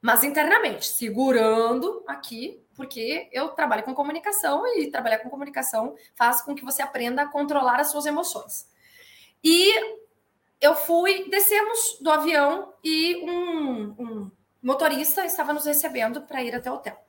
[0.00, 6.54] Mas internamente, segurando aqui, porque eu trabalho com comunicação e trabalhar com comunicação faz com
[6.54, 8.68] que você aprenda a controlar as suas emoções.
[9.48, 9.72] E
[10.60, 14.30] eu fui, descemos do avião e um, um
[14.60, 17.00] motorista estava nos recebendo para ir até o hotel.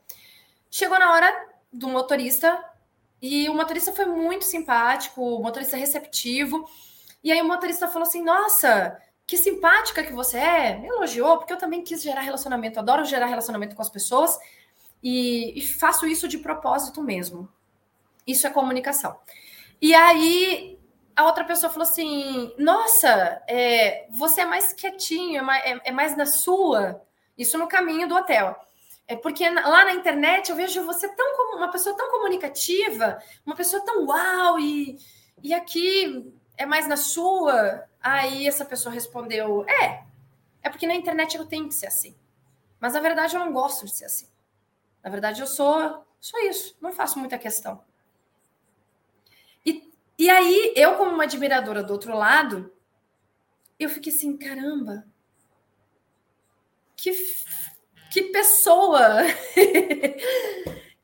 [0.70, 2.64] Chegou na hora do motorista
[3.20, 6.70] e o motorista foi muito simpático, o motorista receptivo.
[7.24, 8.96] E aí o motorista falou assim: Nossa,
[9.26, 10.78] que simpática que você é.
[10.78, 14.38] Me elogiou, porque eu também quis gerar relacionamento, adoro gerar relacionamento com as pessoas
[15.02, 17.50] e, e faço isso de propósito mesmo.
[18.28, 19.18] Isso é comunicação.
[19.82, 20.77] E aí
[21.18, 25.92] a outra pessoa falou assim: Nossa, é, você é mais quietinho, é mais, é, é
[25.92, 27.02] mais na sua.
[27.36, 28.56] Isso no caminho do hotel.
[29.08, 33.56] É porque lá na internet eu vejo você tão como uma pessoa tão comunicativa, uma
[33.56, 34.98] pessoa tão uau, e,
[35.42, 37.86] e aqui é mais na sua?
[38.00, 40.04] Aí essa pessoa respondeu: É,
[40.62, 42.16] é porque na internet eu tenho que ser assim.
[42.80, 44.28] Mas na verdade eu não gosto de ser assim.
[45.04, 47.84] Na verdade eu sou só isso, não faço muita questão.
[50.18, 52.72] E, aí eu, como uma admiradora do outro lado,
[53.80, 55.06] eu fiquei assim: caramba,
[56.96, 57.12] que,
[58.12, 59.24] que pessoa!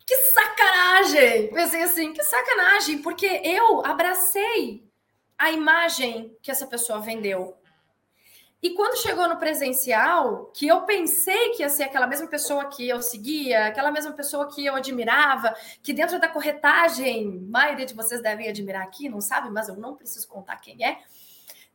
[0.06, 1.50] que sacanagem!
[1.54, 4.84] Pensei assim, que sacanagem, porque eu abracei
[5.38, 7.58] a imagem que essa pessoa vendeu.
[8.64, 12.88] E quando chegou no presencial, que eu pensei que ia ser aquela mesma pessoa que
[12.88, 18.22] eu seguia, aquela mesma pessoa que eu admirava, que dentro da corretagem, maioria de vocês
[18.22, 20.98] devem admirar aqui, não sabe, mas eu não preciso contar quem é,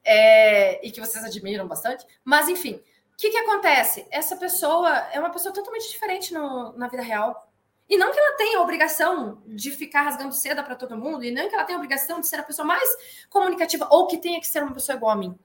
[0.02, 2.06] é e que vocês admiram bastante.
[2.24, 4.06] Mas, enfim, o que, que acontece?
[4.10, 7.52] Essa pessoa é uma pessoa totalmente diferente no, na vida real.
[7.86, 11.30] E não que ela tenha a obrigação de ficar rasgando seda para todo mundo, e
[11.30, 12.88] não que ela tenha a obrigação de ser a pessoa mais
[13.28, 15.38] comunicativa, ou que tenha que ser uma pessoa igual a mim.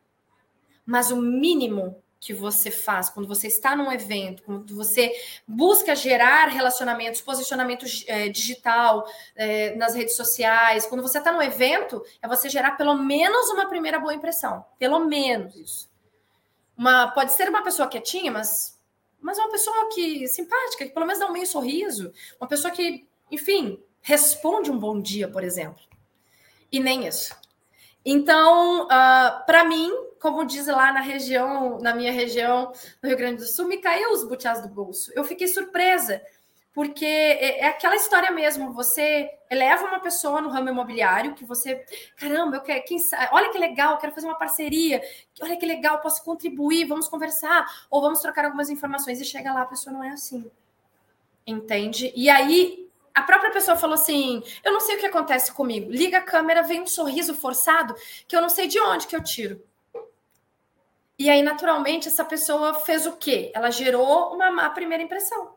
[0.85, 5.13] Mas o mínimo que você faz quando você está num evento, quando você
[5.45, 12.01] busca gerar relacionamentos, posicionamento é, digital é, nas redes sociais, quando você está num evento,
[12.21, 14.63] é você gerar pelo menos uma primeira boa impressão.
[14.79, 15.89] Pelo menos isso.
[16.77, 18.73] Uma, pode ser uma pessoa quietinha, mas
[19.23, 23.07] mas uma pessoa que simpática, que pelo menos dá um meio sorriso, uma pessoa que,
[23.31, 25.81] enfim, responde um bom dia, por exemplo.
[26.69, 27.33] E nem isso.
[28.05, 33.17] Então, uh, ah, para mim, como diz lá na região, na minha região do Rio
[33.17, 35.11] Grande do Sul, me caiu os butiás do bolso.
[35.15, 36.21] Eu fiquei surpresa,
[36.73, 38.73] porque é, é, aquela história mesmo.
[38.73, 41.85] Você eleva uma pessoa no ramo imobiliário que você,
[42.17, 45.01] caramba, eu quero, quem sabe, olha que legal, quero fazer uma parceria,
[45.41, 49.61] olha que legal, posso contribuir, vamos conversar, ou vamos trocar algumas informações, e chega lá,
[49.61, 50.49] a pessoa não é assim.
[51.45, 52.11] Entende?
[52.15, 52.82] E aí
[53.13, 55.91] a própria pessoa falou assim: eu não sei o que acontece comigo.
[55.91, 57.95] Liga a câmera, vem um sorriso forçado
[58.27, 59.63] que eu não sei de onde que eu tiro.
[61.17, 63.51] E aí, naturalmente, essa pessoa fez o quê?
[63.53, 65.55] Ela gerou uma má primeira impressão.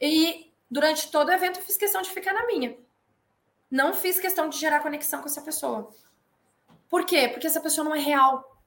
[0.00, 2.76] E durante todo o evento eu fiz questão de ficar na minha.
[3.70, 5.90] Não fiz questão de gerar conexão com essa pessoa.
[6.88, 7.28] Por quê?
[7.28, 8.58] Porque essa pessoa não é real.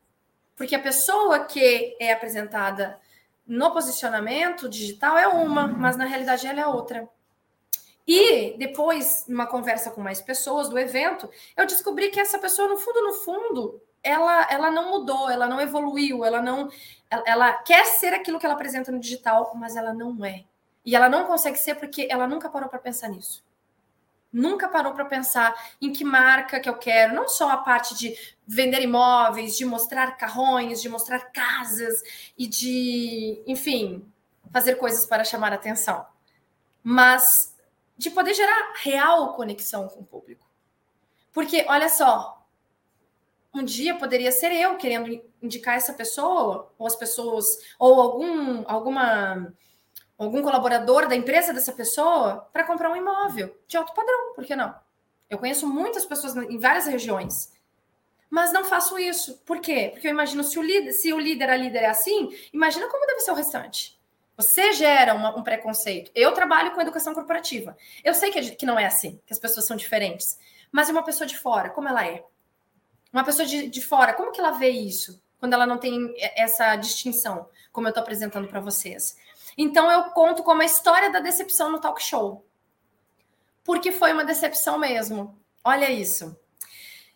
[0.55, 2.99] Porque a pessoa que é apresentada
[3.47, 7.09] no posicionamento digital é uma, mas na realidade ela é outra.
[8.05, 12.77] E depois, numa conversa com mais pessoas do evento, eu descobri que essa pessoa, no
[12.77, 16.69] fundo, no fundo, ela, ela não mudou, ela não evoluiu, ela não.
[17.09, 20.43] Ela, ela quer ser aquilo que ela apresenta no digital, mas ela não é.
[20.85, 23.43] E ela não consegue ser porque ela nunca parou para pensar nisso.
[24.31, 28.17] Nunca parou para pensar em que marca que eu quero, não só a parte de
[28.45, 32.01] vender imóveis, de mostrar carrões, de mostrar casas
[32.37, 34.03] e de, enfim,
[34.51, 36.05] fazer coisas para chamar atenção,
[36.83, 37.52] mas
[37.97, 40.47] de poder gerar real conexão com o público.
[41.32, 42.45] Porque, olha só,
[43.53, 47.45] um dia poderia ser eu querendo indicar essa pessoa, ou as pessoas,
[47.77, 49.53] ou algum, alguma
[50.17, 54.56] algum colaborador da empresa dessa pessoa para comprar um imóvel de alto padrão, por que
[54.56, 54.73] não?
[55.29, 57.51] Eu conheço muitas pessoas em várias regiões,
[58.29, 59.38] mas não faço isso.
[59.45, 59.89] Por quê?
[59.91, 63.06] Porque eu imagino se o líder, se o líder, a líder é assim, imagina como
[63.06, 63.99] deve ser o restante.
[64.35, 66.11] Você gera uma, um preconceito.
[66.15, 67.77] Eu trabalho com educação corporativa.
[68.03, 70.37] Eu sei que, que não é assim, que as pessoas são diferentes.
[70.71, 72.23] Mas uma pessoa de fora, como ela é?
[73.11, 75.21] Uma pessoa de, de fora, como que ela vê isso?
[75.39, 79.15] Quando ela não tem essa distinção, como eu estou apresentando para vocês.
[79.57, 82.45] Então eu conto como a história da decepção no talk show.
[83.63, 85.37] Porque foi uma decepção mesmo.
[85.63, 86.35] Olha isso.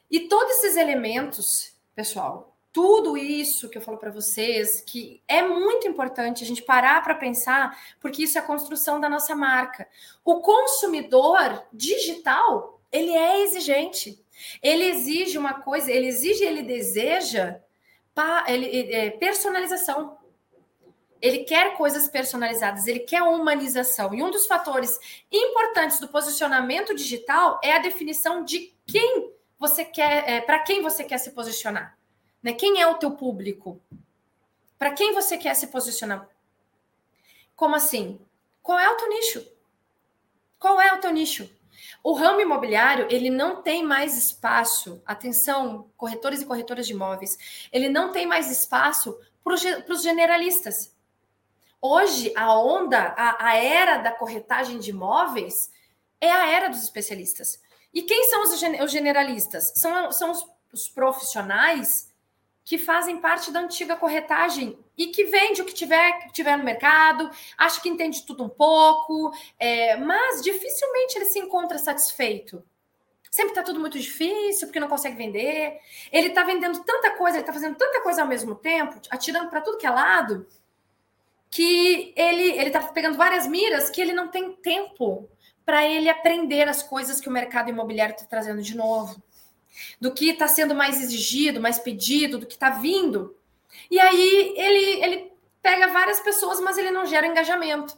[0.09, 5.87] E todos esses elementos, pessoal, tudo isso que eu falo para vocês, que é muito
[5.87, 9.87] importante a gente parar para pensar, porque isso é a construção da nossa marca.
[10.23, 14.23] O consumidor digital, ele é exigente.
[14.61, 17.59] Ele exige uma coisa, ele exige, ele deseja
[18.47, 20.17] é, personalização.
[21.19, 24.13] Ele quer coisas personalizadas, ele quer humanização.
[24.13, 24.99] E um dos fatores
[25.31, 31.03] importantes do posicionamento digital é a definição de quem você quer, é, para quem você
[31.03, 31.96] quer se posicionar.
[32.41, 32.53] Né?
[32.53, 33.81] Quem é o teu público?
[34.77, 36.27] Para quem você quer se posicionar?
[37.55, 38.19] Como assim?
[38.61, 39.47] Qual é o teu nicho?
[40.59, 41.49] Qual é o teu nicho?
[42.03, 47.89] O ramo imobiliário, ele não tem mais espaço, atenção, corretores e corretoras de imóveis, ele
[47.89, 50.95] não tem mais espaço para os generalistas.
[51.81, 55.71] Hoje, a onda, a, a era da corretagem de imóveis
[56.19, 57.61] é a era dos especialistas.
[57.93, 58.51] E quem são os,
[58.83, 59.73] os generalistas?
[59.75, 62.06] São, são os, os profissionais
[62.67, 66.65] que fazem parte da antiga corretagem e que vende o que tiver, que tiver no
[66.65, 72.61] mercado, acha que entende tudo um pouco, é, mas dificilmente ele se encontra satisfeito.
[73.31, 75.79] Sempre está tudo muito difícil, porque não consegue vender.
[76.11, 79.61] Ele está vendendo tanta coisa, ele está fazendo tanta coisa ao mesmo tempo, atirando para
[79.61, 80.45] tudo que é lado,
[81.49, 85.29] que ele ele está pegando várias miras que ele não tem tempo
[85.65, 89.23] para ele aprender as coisas que o mercado imobiliário está trazendo de novo,
[89.99, 93.35] do que está sendo mais exigido, mais pedido, do que está vindo.
[93.89, 97.97] E aí ele, ele pega várias pessoas, mas ele não gera engajamento.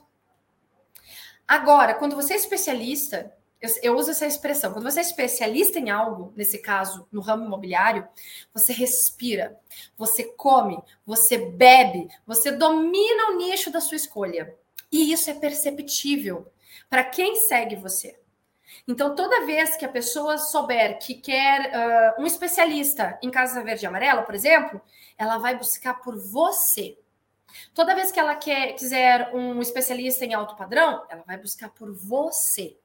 [1.48, 4.72] Agora, quando você é especialista, eu, eu, uso essa expressão.
[4.72, 8.08] Quando você é especialista em algo, nesse caso, no ramo imobiliário,
[8.54, 9.60] você respira,
[9.98, 14.56] você come, você bebe, você domina o nicho da sua escolha.
[14.92, 16.52] E isso é perceptível
[16.89, 18.18] para quem segue você.
[18.89, 21.69] Então, toda vez que a pessoa souber que quer
[22.17, 24.82] uh, um especialista em Casa Verde e Amarela, por exemplo,
[25.15, 26.97] ela vai buscar por você.
[27.71, 31.93] Toda vez que ela quer, quiser um especialista em alto padrão, ela vai buscar por
[31.93, 32.80] você.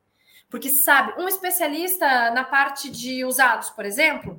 [0.51, 4.39] Porque sabe, um especialista na parte de usados, por exemplo,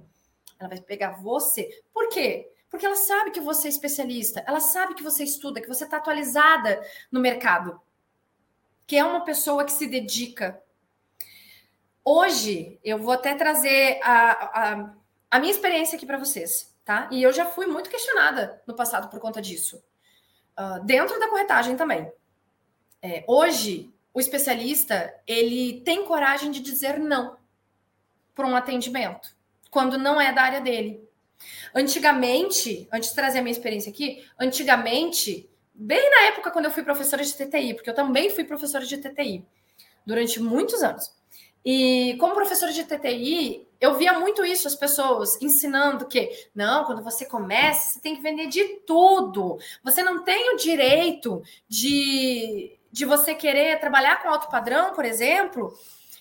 [0.60, 1.84] ela vai pegar você.
[1.91, 2.47] Por quê?
[2.69, 5.98] Porque ela sabe que você é especialista, ela sabe que você estuda, que você está
[5.98, 6.79] atualizada
[7.12, 7.81] no mercado,
[8.85, 10.62] que é uma pessoa que se dedica.
[12.08, 14.93] Hoje, eu vou até trazer a, a,
[15.31, 17.10] a minha experiência aqui para vocês, tá?
[17.12, 19.83] E eu já fui muito questionada no passado por conta disso.
[20.56, 22.12] Uh, dentro da corretagem também.
[23.01, 27.37] É, hoje, o especialista ele tem coragem de dizer não
[28.35, 29.35] para um atendimento
[29.71, 31.03] quando não é da área dele.
[31.73, 36.83] Antigamente, antes de trazer a minha experiência aqui, antigamente bem na época quando eu fui
[36.83, 39.43] professora de TTI, porque eu também fui professora de TTI
[40.06, 41.12] durante muitos anos.
[41.66, 47.04] E como professora de TTI, eu via muito isso, as pessoas ensinando que, não, quando
[47.04, 49.58] você começa, você tem que vender de tudo.
[49.84, 55.76] Você não tem o direito de, de você querer trabalhar com alto padrão, por exemplo,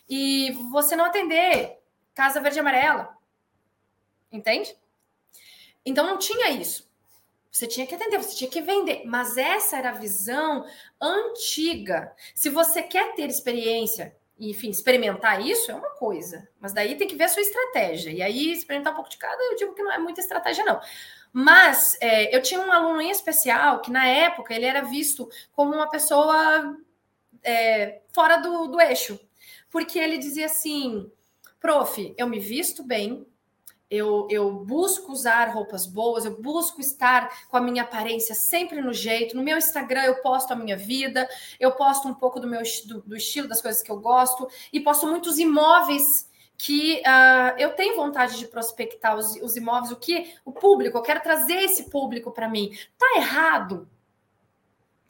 [0.09, 1.79] e você não atender
[2.15, 3.15] Casa Verde e Amarela.
[4.33, 4.75] Entende?
[5.85, 6.89] Então não tinha isso.
[7.51, 9.03] Você tinha que atender, você tinha que vender.
[9.05, 10.65] Mas essa era a visão
[10.99, 12.13] antiga.
[12.35, 17.15] Se você quer ter experiência enfim, experimentar isso é uma coisa, mas daí tem que
[17.15, 18.11] ver a sua estratégia.
[18.11, 20.81] E aí, experimentar um pouco de cada, eu digo que não é muita estratégia, não.
[21.33, 25.75] Mas é, eu tinha um aluno em especial que, na época, ele era visto como
[25.75, 26.77] uma pessoa
[27.43, 29.19] é, fora do, do eixo,
[29.71, 31.11] porque ele dizia assim:
[31.61, 33.27] prof, eu me visto bem,
[33.91, 38.93] eu, eu busco usar roupas boas, eu busco estar com a minha aparência sempre no
[38.93, 39.37] jeito.
[39.37, 41.29] No meu Instagram eu posto a minha vida,
[41.61, 44.81] eu posto um pouco do meu do, do estilo, das coisas que eu gosto, e
[44.81, 50.35] posto muitos imóveis que uh, eu tenho vontade de prospectar os, os imóveis, o que
[50.45, 52.71] o público, eu quero trazer esse público para mim.
[52.97, 53.89] Tá errado?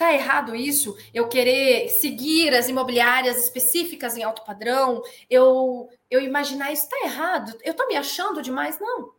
[0.05, 0.95] Tá errado isso?
[1.15, 5.03] Eu querer seguir as imobiliárias específicas em alto padrão?
[5.31, 7.59] Eu eu imaginar isso tá errado?
[7.65, 8.79] Eu tô me achando demais?
[8.79, 9.15] Não.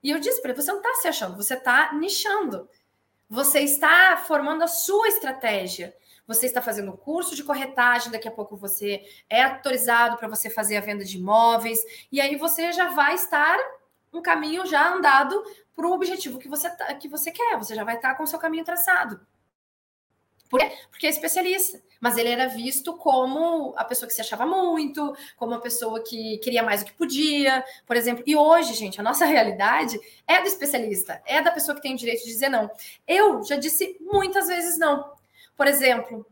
[0.00, 2.68] E eu disse para você não está se achando, você está nichando.
[3.28, 5.92] Você está formando a sua estratégia.
[6.24, 10.48] Você está fazendo um curso de corretagem, daqui a pouco você é autorizado para você
[10.48, 11.80] fazer a venda de imóveis,
[12.12, 13.58] e aí você já vai estar
[14.12, 15.42] um caminho já andado
[15.74, 18.26] para o objetivo que você, tá, que você quer, você já vai estar com o
[18.26, 19.20] seu caminho traçado.
[20.52, 20.70] Por quê?
[20.90, 21.82] Porque é especialista.
[21.98, 26.36] Mas ele era visto como a pessoa que se achava muito, como a pessoa que
[26.44, 28.22] queria mais do que podia, por exemplo.
[28.26, 31.96] E hoje, gente, a nossa realidade é do especialista, é da pessoa que tem o
[31.96, 32.70] direito de dizer não.
[33.08, 35.14] Eu já disse muitas vezes não.
[35.56, 36.26] Por exemplo,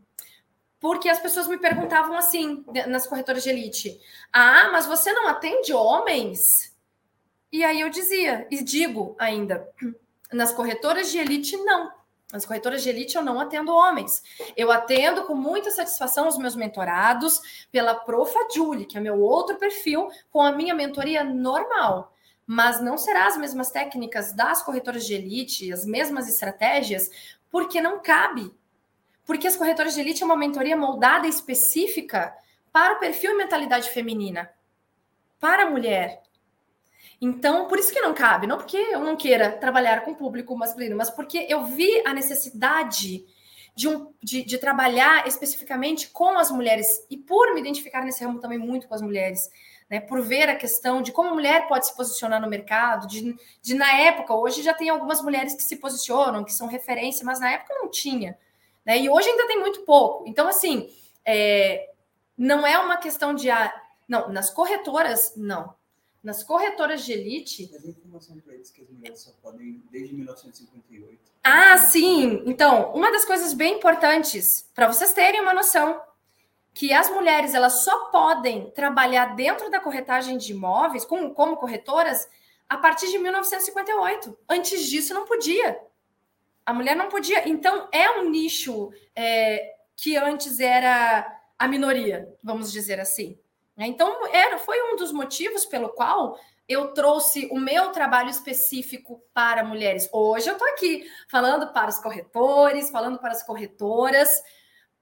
[0.79, 3.99] porque as pessoas me perguntavam assim nas corretoras de elite:
[4.31, 6.71] Ah, mas você não atende homens?
[7.51, 9.67] E aí eu dizia, e digo ainda,
[10.31, 12.00] nas corretoras de elite, não.
[12.33, 14.23] As corretoras de elite eu não atendo homens.
[14.55, 19.57] Eu atendo com muita satisfação os meus mentorados pela Profa Julie, que é meu outro
[19.57, 22.15] perfil, com a minha mentoria normal.
[22.45, 27.09] Mas não será as mesmas técnicas das corretoras de elite, as mesmas estratégias,
[27.49, 28.51] porque não cabe.
[29.25, 32.33] Porque as corretoras de elite é uma mentoria moldada específica
[32.71, 34.49] para o perfil e mentalidade feminina,
[35.39, 36.23] para a mulher.
[37.21, 40.97] Então, por isso que não cabe, não porque eu não queira trabalhar com público masculino,
[40.97, 43.23] mas porque eu vi a necessidade
[43.75, 48.39] de, um, de, de trabalhar especificamente com as mulheres e por me identificar nesse ramo
[48.39, 49.49] também muito com as mulheres.
[49.87, 53.35] Né, por ver a questão de como a mulher pode se posicionar no mercado, de,
[53.61, 57.41] de, na época, hoje já tem algumas mulheres que se posicionam, que são referência, mas
[57.41, 58.37] na época não tinha.
[58.85, 60.23] Né, e hoje ainda tem muito pouco.
[60.25, 60.89] Então, assim,
[61.25, 61.89] é,
[62.37, 63.49] não é uma questão de.
[63.49, 63.71] Ah,
[64.07, 65.75] não, nas corretoras, não.
[66.23, 67.69] Nas corretoras de elite.
[67.71, 71.19] Mas a informação para eles que as mulheres só podem desde 1958.
[71.43, 72.43] Ah, sim!
[72.45, 75.99] Então, uma das coisas bem importantes para vocês terem uma noção
[76.73, 82.27] que as mulheres elas só podem trabalhar dentro da corretagem de imóveis como, como corretoras
[82.69, 84.37] a partir de 1958.
[84.47, 85.77] Antes disso não podia.
[86.65, 87.47] A mulher não podia.
[87.49, 93.37] Então é um nicho é, que antes era a minoria, vamos dizer assim.
[93.81, 93.87] Né?
[93.87, 99.63] Então, era, foi um dos motivos pelo qual eu trouxe o meu trabalho específico para
[99.63, 100.07] mulheres.
[100.13, 104.29] Hoje eu estou aqui falando para os corretores, falando para as corretoras,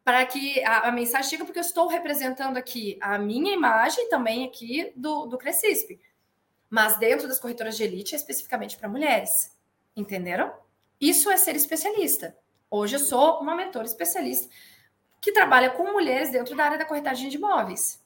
[0.02, 4.46] para que a, a, mensagem chegue, porque eu estou representando aqui a minha imagem também
[4.46, 6.00] aqui do, do Crescisp.
[6.70, 9.54] Mas dentro das corretoras de elite, é especificamente para mulheres.
[9.94, 10.54] Entenderam?
[11.02, 12.34] Isso é ser especialista.
[12.72, 14.50] Hoje eu sou uma mentora especialista
[15.20, 18.00] que trabalha com mulheres dentro da área da corretagem de imóveis.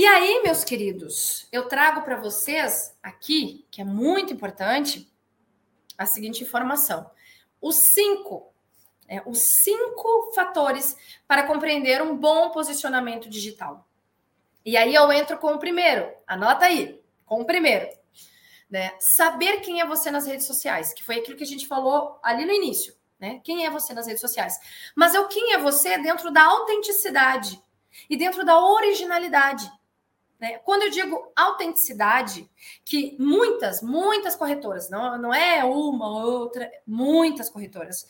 [0.00, 5.12] E aí, meus queridos, eu trago para vocês aqui, que é muito importante,
[5.98, 7.10] a seguinte informação:
[7.60, 8.54] os cinco,
[9.08, 10.96] né, os cinco fatores
[11.26, 13.88] para compreender um bom posicionamento digital.
[14.64, 17.88] E aí eu entro com o primeiro, anota aí, com o primeiro.
[18.70, 18.92] Né?
[19.16, 22.44] Saber quem é você nas redes sociais, que foi aquilo que a gente falou ali
[22.44, 22.94] no início.
[23.18, 23.40] Né?
[23.42, 24.54] Quem é você nas redes sociais?
[24.94, 27.60] Mas é o quem é você dentro da autenticidade
[28.08, 29.68] e dentro da originalidade.
[30.38, 30.58] Né?
[30.58, 32.48] Quando eu digo autenticidade,
[32.84, 38.06] que muitas, muitas corretoras, não, não é uma, outra, muitas corretoras.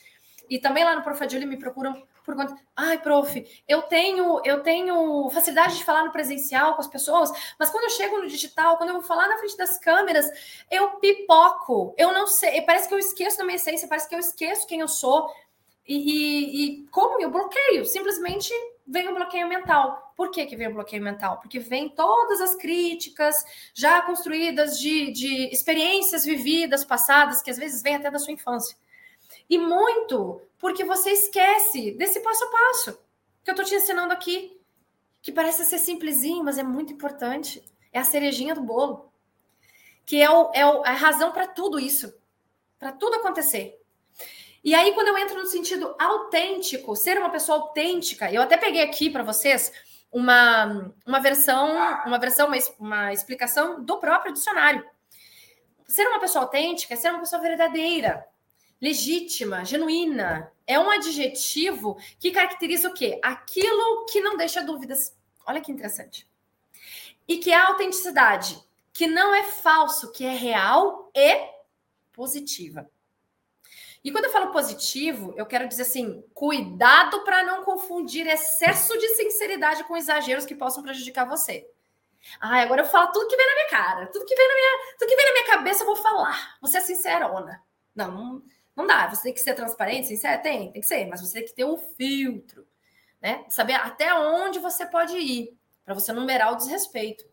[0.49, 5.31] E também lá no Profadilho me procuram por conta, ai, prof, eu tenho, eu tenho
[5.31, 8.91] facilidade de falar no presencial com as pessoas, mas quando eu chego no digital, quando
[8.91, 10.27] eu vou falar na frente das câmeras,
[10.71, 11.95] eu pipoco.
[11.97, 14.81] Eu não sei, parece que eu esqueço da minha essência, parece que eu esqueço quem
[14.81, 15.33] eu sou.
[15.87, 17.87] E, e, e como eu bloqueio?
[17.87, 18.53] Simplesmente
[18.87, 20.08] vem o bloqueio mental.
[20.19, 21.39] Por que, que vem o bloqueio mental?
[21.39, 23.37] Porque vem todas as críticas
[23.73, 28.77] já construídas de, de experiências vividas, passadas, que às vezes vem até da sua infância.
[29.49, 32.99] E muito porque você esquece desse passo a passo
[33.45, 34.61] que eu estou te ensinando aqui,
[35.23, 37.63] que parece ser simplesinho, mas é muito importante.
[37.93, 39.13] É a cerejinha do bolo,
[40.05, 42.13] que é, o, é a razão para tudo isso,
[42.77, 43.81] para tudo acontecer.
[44.65, 48.83] E aí, quando eu entro no sentido autêntico, ser uma pessoa autêntica, eu até peguei
[48.83, 49.73] aqui para vocês
[50.11, 54.85] uma, uma versão, uma versão, uma, uma explicação do próprio dicionário.
[55.87, 58.27] Ser uma pessoa autêntica é ser uma pessoa verdadeira,
[58.81, 60.53] legítima, genuína.
[60.67, 63.19] É um adjetivo que caracteriza o quê?
[63.23, 65.17] Aquilo que não deixa dúvidas.
[65.47, 66.29] Olha que interessante.
[67.27, 71.49] E que é a autenticidade, que não é falso, que é real e
[72.13, 72.89] positiva.
[74.05, 79.09] E quando eu falo positivo, eu quero dizer assim: cuidado para não confundir excesso de
[79.09, 81.69] sinceridade com exageros que possam prejudicar você.
[82.41, 84.97] Ah, agora eu falo tudo que vem na minha cara, tudo que vem na minha,
[84.99, 86.57] tudo que vem na minha cabeça eu vou falar.
[86.61, 87.63] Você é sincerona.
[87.95, 88.43] Não, não,
[88.77, 89.09] não dá.
[89.09, 91.65] Você tem que ser transparente, sincero, tem, tem que ser, mas você tem que ter
[91.65, 92.67] um filtro,
[93.21, 93.45] né?
[93.49, 97.25] Saber até onde você pode ir para você numerar o desrespeito.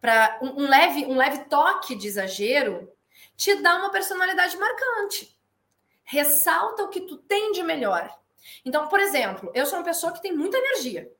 [0.00, 2.90] Para um, um leve, um leve toque de exagero
[3.36, 5.33] te dá uma personalidade marcante
[6.04, 8.10] ressalta o que tu tem de melhor.
[8.64, 11.10] Então, por exemplo, eu sou uma pessoa que tem muita energia.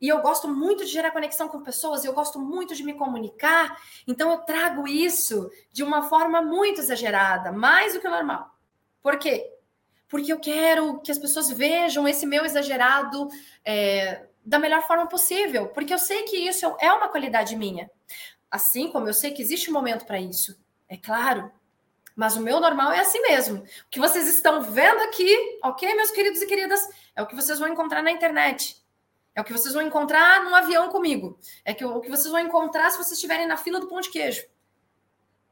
[0.00, 3.80] E eu gosto muito de gerar conexão com pessoas, eu gosto muito de me comunicar,
[4.04, 8.50] então eu trago isso de uma forma muito exagerada, mais do que o normal.
[9.00, 9.48] Por quê?
[10.08, 13.28] Porque eu quero que as pessoas vejam esse meu exagerado
[13.64, 17.88] é, da melhor forma possível, porque eu sei que isso é uma qualidade minha.
[18.50, 20.58] Assim como eu sei que existe um momento para isso.
[20.88, 21.50] É claro,
[22.14, 23.58] mas o meu normal é assim mesmo.
[23.58, 27.58] O que vocês estão vendo aqui, ok, meus queridos e queridas, é o que vocês
[27.58, 28.76] vão encontrar na internet.
[29.34, 31.38] É o que vocês vão encontrar no avião comigo.
[31.64, 34.44] É o que vocês vão encontrar se vocês estiverem na fila do pão de queijo.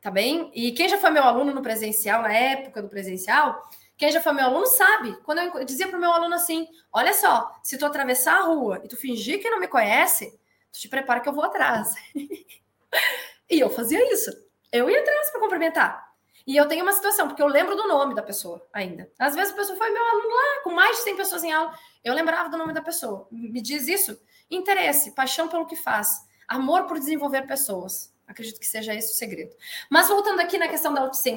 [0.00, 0.50] Tá bem?
[0.54, 3.62] E quem já foi meu aluno no presencial, na época do presencial,
[3.96, 5.14] quem já foi meu aluno sabe.
[5.24, 8.80] Quando eu dizia para o meu aluno assim: olha só, se tu atravessar a rua
[8.82, 10.38] e tu fingir que não me conhece,
[10.72, 11.94] tu te prepara que eu vou atrás.
[13.50, 14.30] e eu fazia isso.
[14.72, 16.09] Eu ia atrás para cumprimentar.
[16.46, 19.10] E eu tenho uma situação, porque eu lembro do nome da pessoa ainda.
[19.18, 21.72] Às vezes a pessoa foi meu aluno lá, com mais de 100 pessoas em aula.
[22.02, 23.28] Eu lembrava do nome da pessoa.
[23.30, 24.20] Me diz isso?
[24.50, 28.14] Interesse, paixão pelo que faz, amor por desenvolver pessoas.
[28.26, 29.54] Acredito que seja esse o segredo.
[29.90, 30.94] Mas voltando aqui na questão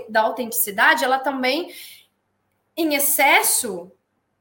[0.09, 1.73] da autenticidade, ela também,
[2.77, 3.91] em excesso,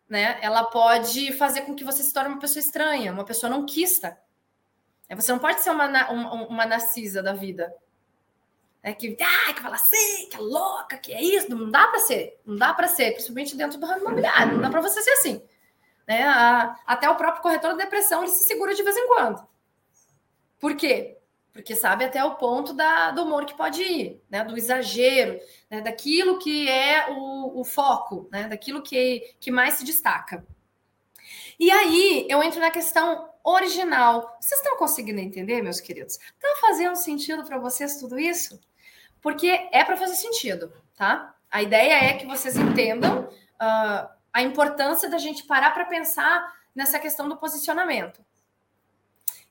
[0.08, 3.64] né, ela pode fazer com que você se torne uma pessoa estranha, uma pessoa não
[3.64, 4.18] quista.
[5.14, 7.72] Você não pode ser uma, uma, uma narcisa da vida
[8.82, 12.00] é que, ah, que fala assim, que é louca, que é isso, não dá para
[12.00, 15.10] ser, não dá para ser, principalmente dentro do ramo imobiliário, não dá para você ser
[15.12, 15.42] assim.
[16.06, 16.24] Né?
[16.24, 19.46] A, até o próprio corretor da depressão ele se segura de vez em quando.
[20.58, 21.16] Por quê?
[21.52, 24.44] Porque sabe até o ponto da, do humor que pode ir, né?
[24.44, 25.38] do exagero,
[25.70, 25.80] né?
[25.80, 28.48] daquilo que é o, o foco, né?
[28.48, 30.44] daquilo que, que mais se destaca.
[31.56, 34.36] E aí eu entro na questão original.
[34.40, 36.14] Vocês estão conseguindo entender, meus queridos?
[36.14, 38.58] Está fazendo sentido para vocês tudo isso?
[39.22, 41.34] Porque é para fazer sentido, tá?
[41.50, 46.98] A ideia é que vocês entendam uh, a importância da gente parar para pensar nessa
[46.98, 48.20] questão do posicionamento.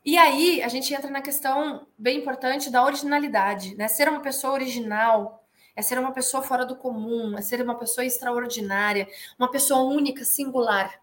[0.04, 3.88] E aí a gente entra na questão bem importante da originalidade, né?
[3.88, 5.46] Ser uma pessoa original
[5.76, 9.08] é ser uma pessoa fora do comum, é ser uma pessoa extraordinária,
[9.40, 11.00] uma pessoa única, singular.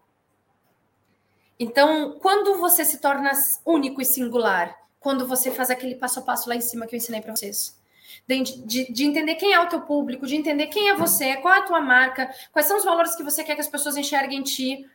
[1.57, 3.31] Então, quando você se torna
[3.65, 6.97] único e singular, quando você faz aquele passo a passo lá em cima que eu
[6.97, 7.78] ensinei para vocês,
[8.27, 11.53] de, de, de, entender quem é o teu público, de entender quem é você, qual
[11.53, 14.39] é a tua marca, quais são os valores que você quer que as pessoas enxerguem
[14.39, 14.85] em ti,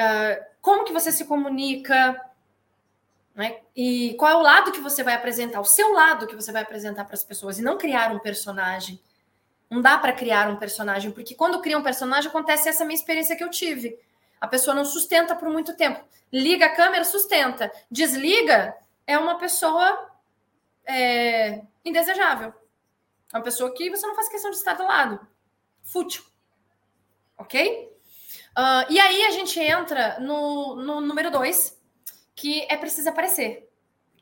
[0.00, 2.20] uh, como que você se comunica,
[3.34, 3.58] né?
[3.74, 6.62] e qual é o lado que você vai apresentar, o seu lado que você vai
[6.62, 9.00] apresentar para as pessoas, e não criar um personagem.
[9.70, 13.36] Não dá para criar um personagem, porque quando cria um personagem acontece essa minha experiência
[13.36, 13.96] que eu tive.
[14.40, 16.04] A pessoa não sustenta por muito tempo.
[16.32, 17.70] Liga a câmera, sustenta.
[17.90, 18.74] Desliga,
[19.06, 20.10] é uma pessoa
[20.84, 22.52] é, indesejável.
[23.32, 25.26] É uma pessoa que você não faz questão de estar do lado.
[25.82, 26.22] Fútil.
[27.38, 27.90] Ok?
[28.50, 31.80] Uh, e aí a gente entra no, no número dois,
[32.34, 33.70] que é preciso aparecer.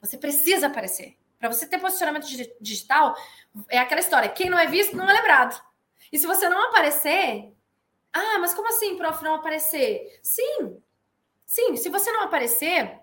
[0.01, 1.17] Você precisa aparecer.
[1.39, 2.27] Para você ter posicionamento
[2.61, 3.17] digital,
[3.69, 5.61] é aquela história: quem não é visto não é lembrado.
[6.13, 7.53] E se você não aparecer.
[8.13, 10.19] Ah, mas como assim, prof, não aparecer?
[10.23, 10.83] Sim,
[11.47, 12.99] sim, se você não aparecer,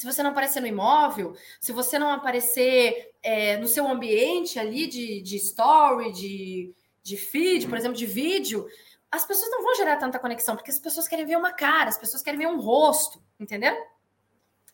[0.00, 4.86] se você não aparecer no imóvel, se você não aparecer é, no seu ambiente ali
[4.86, 8.66] de, de story, de, de feed, por exemplo, de vídeo,
[9.12, 11.98] as pessoas não vão gerar tanta conexão, porque as pessoas querem ver uma cara, as
[11.98, 13.76] pessoas querem ver um rosto, entendeu?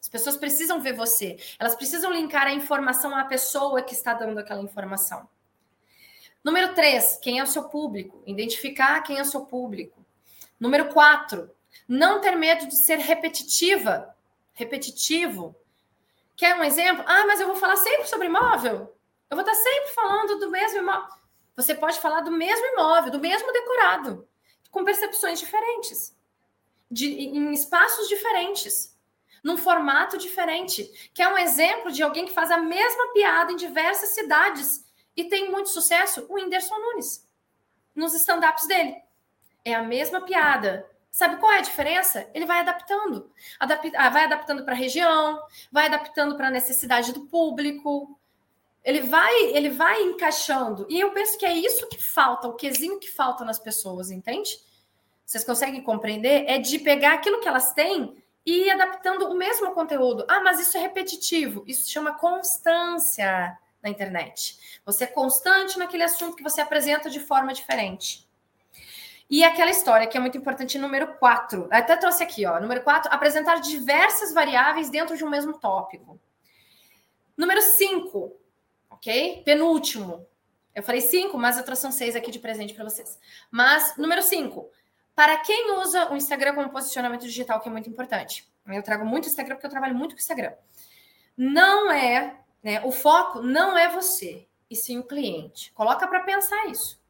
[0.01, 4.39] As pessoas precisam ver você, elas precisam linkar a informação à pessoa que está dando
[4.39, 5.29] aquela informação.
[6.45, 8.23] Número três, quem é o seu público?
[8.25, 10.07] Identificar quem é o seu público.
[10.61, 11.51] Número quatro,
[11.89, 14.16] não ter medo de ser repetitiva,
[14.57, 15.55] repetitivo.
[16.35, 17.05] Quer um exemplo?
[17.07, 18.93] Ah, mas eu vou falar sempre sobre imóvel.
[19.31, 21.15] Eu vou estar sempre falando do mesmo imóvel.
[21.55, 24.29] Você pode falar do mesmo imóvel, do mesmo decorado,
[24.71, 26.15] com percepções diferentes,
[26.91, 28.95] de, em espaços diferentes,
[29.43, 31.11] num formato diferente.
[31.15, 34.85] Que é um exemplo de alguém que faz a mesma piada em diversas cidades
[35.15, 37.27] e tem muito sucesso, o Whindersson Nunes,
[37.95, 38.97] nos stand-ups dele.
[39.65, 40.89] É a mesma piada.
[41.17, 42.29] Sabe qual é a diferença?
[42.35, 43.33] Ele vai adaptando.
[43.59, 45.41] Adap ah, vai adaptando para a região,
[45.73, 48.21] vai adaptando para a necessidade do público,
[48.85, 50.87] ele vai, ele vai encaixando.
[50.91, 54.61] E eu penso que é isso que falta, o quesinho que falta nas pessoas, entende?
[55.25, 56.45] Vocês conseguem compreender?
[56.47, 60.23] É de pegar aquilo que elas têm e ir adaptando o mesmo conteúdo.
[60.29, 61.65] Ah, mas isso é repetitivo.
[61.67, 64.81] Isso se chama constância na internet.
[64.85, 68.26] Você é constante naquele assunto que você apresenta de forma diferente.
[69.29, 71.69] E aquela história que é muito importante, número 4.
[71.71, 72.61] Até trouxe aqui, ó.
[72.61, 76.21] Número 4, apresentar diversas variáveis dentro de um mesmo tópico.
[77.37, 78.33] Número 5,
[78.91, 79.43] ok?
[79.45, 80.27] Penúltimo.
[80.77, 83.19] Eu falei cinco, mas eu trouxe um seis aqui de presente para vocês.
[83.51, 84.71] Mas, número cinco.
[85.15, 88.47] Para quem usa o Instagram como posicionamento digital, que é muito importante.
[88.67, 90.53] Eu trago muito Instagram porque eu trabalho muito com Instagram.
[91.35, 92.85] Não é, né?
[92.85, 95.73] O foco não é você, e sim o cliente.
[95.73, 97.01] Coloca para pensar isso.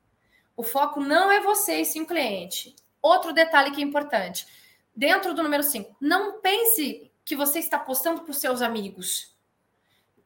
[0.56, 2.74] O foco não é você, e sim o cliente.
[3.02, 4.46] Outro detalhe que é importante.
[4.94, 9.36] Dentro do número 5, não pense que você está postando para os seus amigos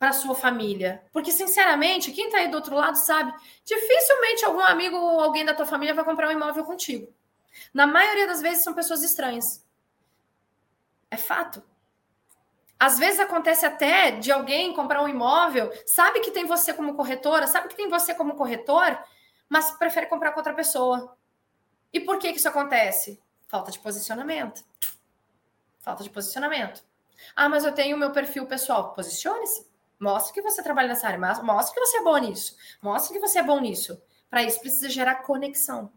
[0.01, 1.03] para sua família?
[1.13, 5.55] Porque, sinceramente, quem está aí do outro lado sabe, dificilmente algum amigo ou alguém da
[5.55, 7.13] tua família vai comprar um imóvel contigo.
[7.75, 9.63] Na maioria das vezes são pessoas estranhas.
[11.11, 11.63] É fato.
[12.79, 17.47] Às vezes acontece até de alguém comprar um imóvel, sabe que tem você como corretora,
[17.47, 18.99] sabe que tem você como corretor,
[19.51, 21.15] mas prefere comprar com outra pessoa.
[21.93, 23.21] E por que, que isso acontece?
[23.49, 24.65] Falta de posicionamento.
[25.81, 26.83] Falta de posicionamento.
[27.35, 28.95] Ah, mas eu tenho o meu perfil pessoal.
[28.95, 29.69] Posicione-se.
[29.99, 33.39] Mostre que você trabalha nessa área, mostre que você é bom nisso, mostre que você
[33.39, 34.03] é bom nisso.
[34.31, 35.93] Para isso precisa gerar conexão.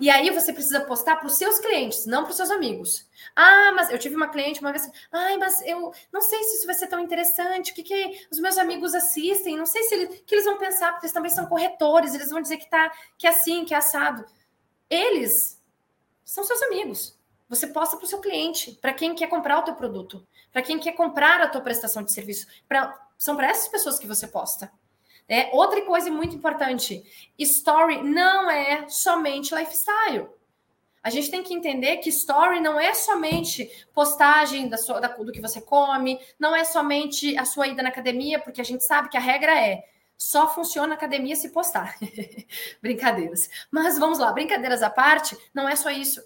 [0.00, 3.06] E aí você precisa postar para os seus clientes, não para os seus amigos.
[3.34, 6.66] Ah, mas eu tive uma cliente uma vez, ai, mas eu não sei se isso
[6.66, 10.22] vai ser tão interessante, o que, que os meus amigos assistem, não sei se eles,
[10.26, 13.26] que eles vão pensar, porque eles também são corretores, eles vão dizer que tá que
[13.26, 14.24] é assim, que é assado.
[14.88, 15.60] Eles
[16.24, 17.18] são seus amigos.
[17.48, 20.78] Você posta para o seu cliente, para quem quer comprar o teu produto, para quem
[20.78, 24.70] quer comprar a tua prestação de serviço, para são para essas pessoas que você posta.
[25.28, 27.02] É, outra coisa muito importante:
[27.38, 30.28] story não é somente lifestyle.
[31.02, 35.32] A gente tem que entender que story não é somente postagem da sua, da, do
[35.32, 39.10] que você come, não é somente a sua ida na academia, porque a gente sabe
[39.10, 39.84] que a regra é
[40.16, 41.96] só funciona academia se postar.
[42.80, 43.50] Brincadeiras.
[43.70, 46.22] Mas vamos lá, brincadeiras à parte, não é só isso.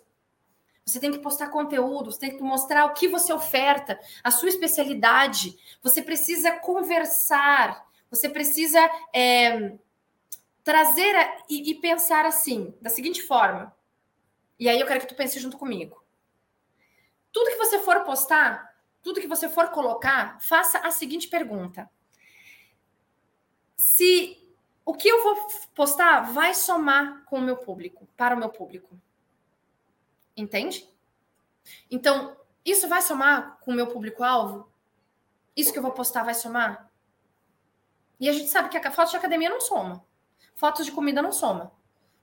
[0.84, 4.48] Você tem que postar conteúdo, você tem que mostrar o que você oferta, a sua
[4.48, 5.58] especialidade.
[5.82, 8.80] Você precisa conversar, você precisa
[9.12, 9.76] é,
[10.64, 13.74] trazer a, e, e pensar assim, da seguinte forma.
[14.58, 16.02] E aí eu quero que tu pense junto comigo.
[17.32, 21.88] Tudo que você for postar, tudo que você for colocar, faça a seguinte pergunta:
[23.76, 24.38] se
[24.88, 25.36] o que eu vou
[25.74, 28.98] postar vai somar com o meu público, para o meu público.
[30.34, 30.88] Entende?
[31.90, 32.34] Então,
[32.64, 34.66] isso vai somar com o meu público-alvo?
[35.54, 36.87] Isso que eu vou postar vai somar?
[38.18, 40.04] E a gente sabe que a foto de academia não soma.
[40.54, 41.72] Fotos de comida não soma.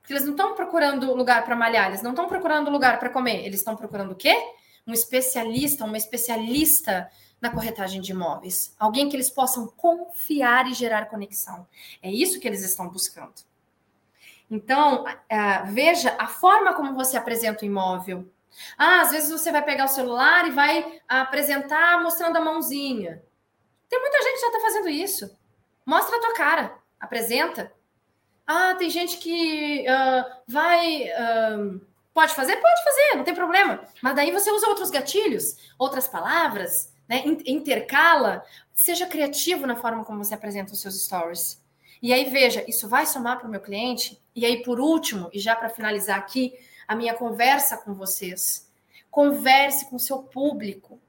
[0.02, 3.46] Porque eles não estão procurando lugar para malhar, eles não estão procurando lugar para comer.
[3.46, 4.36] Eles estão procurando o quê?
[4.86, 7.10] Um especialista, uma especialista
[7.42, 8.76] na corretagem de imóveis.
[8.78, 11.68] Alguém que eles possam confiar e gerar conexão.
[12.02, 13.34] É isso que eles estão buscando.
[14.50, 15.06] Então,
[15.66, 18.32] veja a forma como você apresenta o imóvel.
[18.78, 23.24] Ah, às vezes você vai pegar o celular e vai apresentar mostrando a mãozinha.
[23.90, 25.38] Tem muita gente que já está fazendo isso.
[25.86, 27.72] Mostra a tua cara, apresenta.
[28.48, 31.04] Ah, tem gente que uh, vai.
[31.04, 31.82] Uh,
[32.14, 32.56] pode fazer?
[32.58, 33.84] Pode fazer, não tem problema.
[34.02, 37.24] Mas daí você usa outros gatilhos, outras palavras, né?
[37.46, 38.44] intercala.
[38.74, 41.64] Seja criativo na forma como você apresenta os seus stories.
[42.02, 44.22] E aí, veja, isso vai somar para o meu cliente?
[44.36, 46.54] E aí, por último, e já para finalizar aqui
[46.88, 48.72] a minha conversa com vocês,
[49.10, 51.00] converse com o seu público.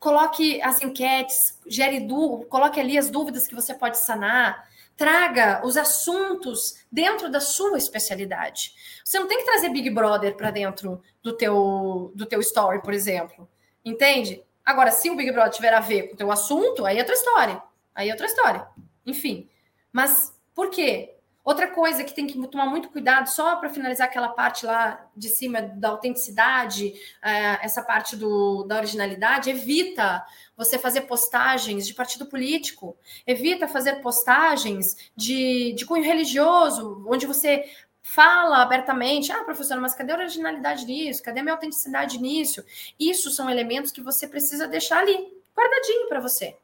[0.00, 4.68] Coloque as enquetes, gere dúvidas, coloque ali as dúvidas que você pode sanar.
[4.96, 8.74] Traga os assuntos dentro da sua especialidade.
[9.04, 12.94] Você não tem que trazer Big Brother para dentro do teu, do teu story, por
[12.94, 13.48] exemplo.
[13.84, 14.42] Entende?
[14.64, 17.14] Agora, se o Big Brother tiver a ver com o teu assunto, aí é outra
[17.14, 17.62] história.
[17.94, 18.66] Aí é outra história.
[19.04, 19.48] Enfim.
[19.92, 21.14] Mas por quê?
[21.50, 25.28] Outra coisa que tem que tomar muito cuidado, só para finalizar aquela parte lá de
[25.28, 30.24] cima da autenticidade, é, essa parte do, da originalidade, evita
[30.56, 32.96] você fazer postagens de partido político,
[33.26, 37.68] evita fazer postagens de, de cunho religioso, onde você
[38.00, 41.20] fala abertamente, ah, professora, mas cadê a originalidade nisso?
[41.20, 42.64] Cadê a minha autenticidade nisso?
[42.96, 45.16] Isso são elementos que você precisa deixar ali,
[45.56, 46.56] guardadinho para você.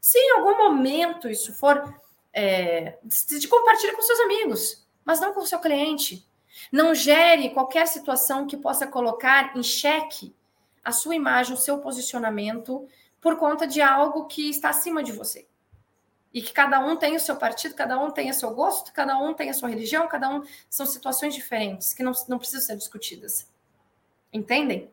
[0.00, 1.94] Se em algum momento isso for
[2.32, 2.98] é,
[3.38, 6.26] de compartilhar com seus amigos, mas não com o seu cliente.
[6.70, 10.34] Não gere qualquer situação que possa colocar em xeque
[10.84, 12.88] a sua imagem, o seu posicionamento,
[13.20, 15.46] por conta de algo que está acima de você.
[16.32, 19.18] E que cada um tem o seu partido, cada um tem o seu gosto, cada
[19.18, 22.76] um tem a sua religião, cada um são situações diferentes que não, não precisam ser
[22.76, 23.48] discutidas.
[24.32, 24.90] Entendem?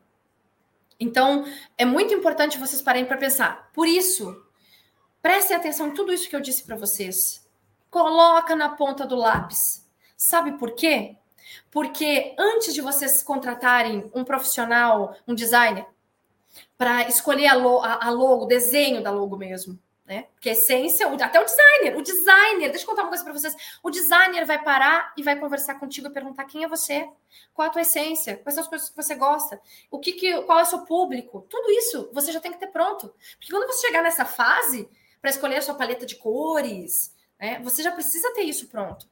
[0.98, 1.44] Então,
[1.76, 3.70] é muito importante vocês parem para pensar.
[3.72, 4.44] Por isso,
[5.20, 7.46] Prestem atenção em tudo isso que eu disse para vocês.
[7.90, 9.86] Coloca na ponta do lápis.
[10.16, 11.16] Sabe por quê?
[11.70, 15.86] Porque antes de vocês contratarem um profissional, um designer,
[16.76, 20.26] para escolher a, a, logo, o desenho da logo mesmo, né?
[20.34, 23.54] Porque a essência, até o designer, o designer, deixa eu contar uma coisa para vocês.
[23.82, 27.08] O designer vai parar e vai conversar contigo e perguntar quem é você,
[27.52, 29.60] qual a tua essência, quais são as coisas que você gosta,
[29.90, 31.46] o que, que qual é o seu público.
[31.48, 33.12] Tudo isso você já tem que ter pronto.
[33.38, 34.88] Porque quando você chegar nessa fase,
[35.28, 37.14] para escolher a sua paleta de cores.
[37.38, 37.60] Né?
[37.62, 39.06] Você já precisa ter isso pronto.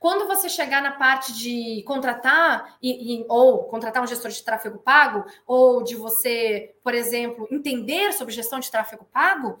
[0.00, 4.78] Quando você chegar na parte de contratar e, e, ou contratar um gestor de tráfego
[4.78, 9.60] pago, ou de você, por exemplo, entender sobre gestão de tráfego pago,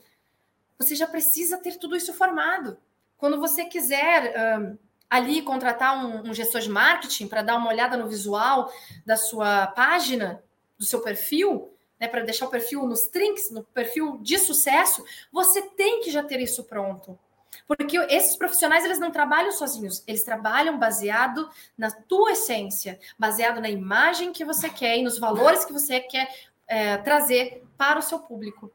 [0.78, 2.78] você já precisa ter tudo isso formado.
[3.16, 4.78] Quando você quiser um,
[5.08, 8.72] ali contratar um, um gestor de marketing para dar uma olhada no visual
[9.04, 10.42] da sua página,
[10.78, 15.60] do seu perfil, né, para deixar o perfil nos trinks, no perfil de sucesso, você
[15.60, 17.18] tem que já ter isso pronto.
[17.66, 23.68] Porque esses profissionais, eles não trabalham sozinhos, eles trabalham baseado na tua essência, baseado na
[23.68, 26.28] imagem que você quer e nos valores que você quer
[26.66, 28.72] é, trazer para o seu público.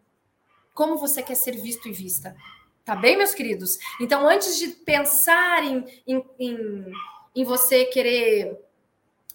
[0.73, 2.35] Como você quer ser visto e vista.
[2.83, 3.77] Tá bem, meus queridos?
[3.99, 6.85] Então, antes de pensar em, em, em,
[7.35, 8.61] em você querer.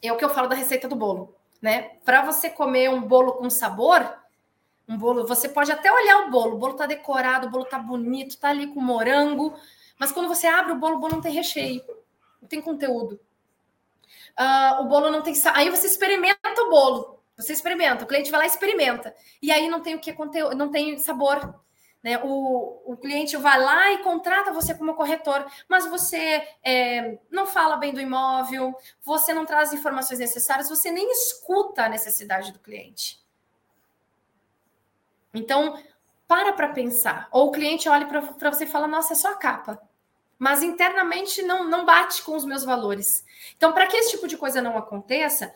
[0.02, 1.90] É o que eu falo da receita do bolo né?
[2.04, 4.18] Para você comer um bolo com sabor,
[4.88, 7.78] um bolo, você pode até olhar o bolo, o bolo tá decorado, o bolo tá
[7.78, 9.54] bonito, tá ali com morango,
[9.98, 11.82] mas quando você abre o bolo, o bolo não tem recheio,
[12.40, 13.20] não tem conteúdo.
[14.38, 15.34] Uh, o bolo não tem.
[15.54, 19.68] Aí você experimenta o bolo, você experimenta, o cliente vai lá e experimenta, e aí
[19.68, 21.54] não tem o que conteúdo, não tem sabor.
[22.02, 22.18] Né?
[22.22, 27.76] O, o cliente vai lá e contrata você como corretor, mas você é, não fala
[27.76, 33.20] bem do imóvel, você não traz informações necessárias, você nem escuta a necessidade do cliente.
[35.34, 35.78] Então,
[36.26, 37.28] para para pensar.
[37.30, 39.80] Ou o cliente olha para você e fala: Nossa, é só a capa.
[40.38, 43.24] Mas internamente não, não bate com os meus valores.
[43.56, 45.52] Então, para que esse tipo de coisa não aconteça,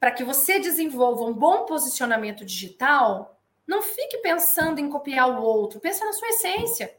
[0.00, 5.80] para que você desenvolva um bom posicionamento digital, não fique pensando em copiar o outro,
[5.80, 6.94] pensa na sua essência.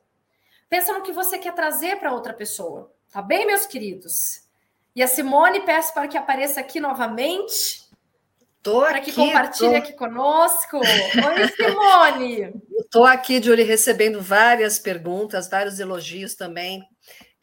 [0.69, 2.91] Pensa no que você quer trazer para outra pessoa.
[3.11, 4.41] Tá bem, meus queridos?
[4.95, 7.83] E a Simone peço para que apareça aqui novamente.
[8.61, 9.77] Tô para que compartilhe tô...
[9.77, 10.77] aqui conosco.
[10.77, 12.61] Oi, Simone.
[12.79, 16.87] Estou aqui, Julie, recebendo várias perguntas, vários elogios também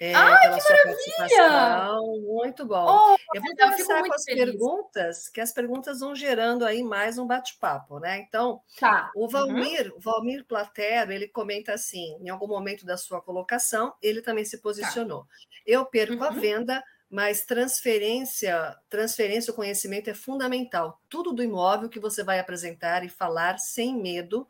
[0.03, 2.01] é, Ai, pela sua maravilha!
[2.22, 2.86] Muito bom.
[2.86, 4.44] Oh, eu vou começar com as feliz.
[4.46, 8.18] perguntas, que as perguntas vão gerando aí mais um bate-papo, né?
[8.18, 9.11] Então, tá.
[9.14, 9.28] o uhum.
[9.28, 9.98] Valmir, uhum.
[9.98, 14.57] o Valmir Platero, ele comenta assim, em algum momento da sua colocação, ele também se
[14.57, 14.62] tá.
[14.62, 15.24] posicionou.
[15.24, 15.28] Tá.
[15.66, 16.24] Eu perco uhum.
[16.24, 20.98] a venda, mas transferência, transferência, o conhecimento é fundamental.
[21.11, 24.48] Tudo do imóvel que você vai apresentar e falar sem medo,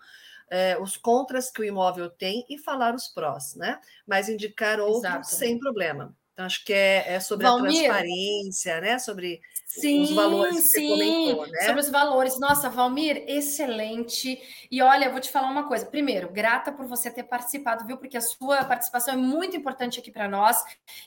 [0.51, 3.80] é, os contras que o imóvel tem e falar os prós, né?
[4.07, 5.28] Mas indicar outro Exato.
[5.28, 6.14] sem problema.
[6.40, 8.98] Então, acho que é, é sobre Valmir, a transparência, né?
[8.98, 11.61] Sobre sim, os valores que sim, você comentou, né?
[11.66, 12.40] Sobre os valores.
[12.40, 14.40] Nossa, Valmir, excelente.
[14.70, 15.84] E olha, eu vou te falar uma coisa.
[15.84, 17.98] Primeiro, grata por você ter participado, viu?
[17.98, 20.57] Porque a sua participação é muito importante aqui para nós.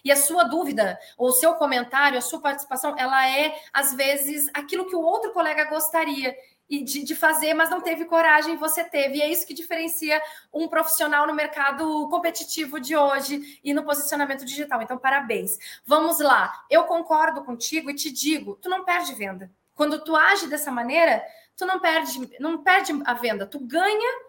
[0.06, 4.48] E a sua dúvida, ou o seu comentário, a sua participação, ela é, às vezes,
[4.54, 6.36] aquilo que o outro colega gostaria
[6.70, 9.18] e de, de, fazer, mas não teve coragem, você teve.
[9.18, 14.45] E é isso que diferencia um profissional no mercado competitivo de hoje e no posicionamento
[14.45, 14.82] digital.
[14.82, 15.57] Então, parabéns.
[15.86, 16.64] Vamos lá.
[16.70, 19.51] Eu concordo contigo e te digo, tu não perde venda.
[19.76, 21.24] Quando tu age dessa maneira,
[21.55, 24.22] tu não perde, não perde a venda, tu ganha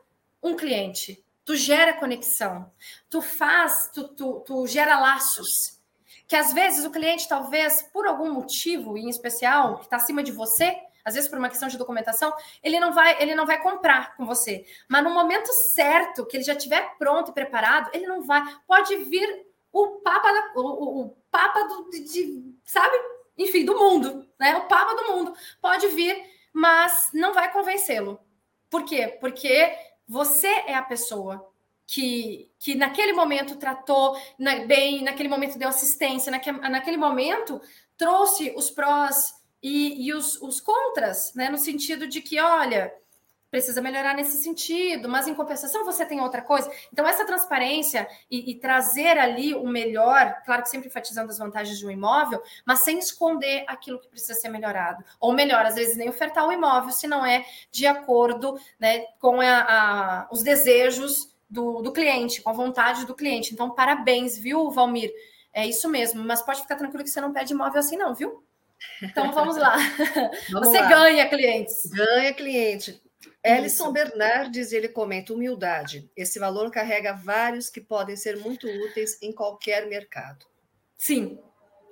[0.42, 1.22] um cliente.
[1.44, 2.72] tu gera conexão,
[3.10, 5.78] tu faz, tu, tu, tu gera laços.
[6.26, 10.32] Que às vezes o cliente, talvez, por algum motivo em especial, que está acima de
[10.32, 10.74] você,
[11.04, 12.32] às vezes por uma questão de documentação,
[12.62, 14.64] ele não vai, ele não vai comprar com você.
[14.88, 18.42] Mas no momento certo, que ele já estiver pronto e preparado, ele não vai.
[18.66, 22.96] Pode vir o papa, da, o, o, o papa do, de, de, sabe?
[23.36, 24.56] Enfim, do mundo, né?
[24.56, 28.18] O papa do mundo pode vir, mas não vai convencê-lo.
[28.70, 29.18] Por quê?
[29.20, 29.76] Porque
[30.06, 31.50] você é a pessoa
[31.86, 37.60] que, que naquele momento tratou na, bem, naquele momento deu assistência, naque, naquele momento
[37.96, 39.34] trouxe os prós
[39.64, 41.48] e, e os, os contras, né?
[41.48, 42.92] No sentido de que, olha,
[43.50, 46.70] precisa melhorar nesse sentido, mas em compensação você tem outra coisa.
[46.92, 51.78] Então, essa transparência e, e, trazer ali o melhor, claro que sempre enfatizando as vantagens
[51.78, 55.02] de um imóvel, mas sem esconder aquilo que precisa ser melhorado.
[55.18, 59.40] Ou melhor, às vezes nem ofertar o imóvel se não é de acordo né, com
[59.40, 63.54] a, a, os desejos do, do cliente, com a vontade do cliente.
[63.54, 65.10] Então, parabéns, viu, Valmir?
[65.54, 68.44] É isso mesmo, mas pode ficar tranquilo que você não pede imóvel assim, não, viu?
[69.02, 69.76] Então vamos lá.
[70.50, 70.88] Vamos você lá.
[70.88, 71.90] ganha clientes.
[71.90, 73.02] Ganha cliente.
[73.42, 76.10] Ellison Bernardes, ele comenta humildade.
[76.16, 80.46] Esse valor carrega vários que podem ser muito úteis em qualquer mercado.
[80.96, 81.38] Sim.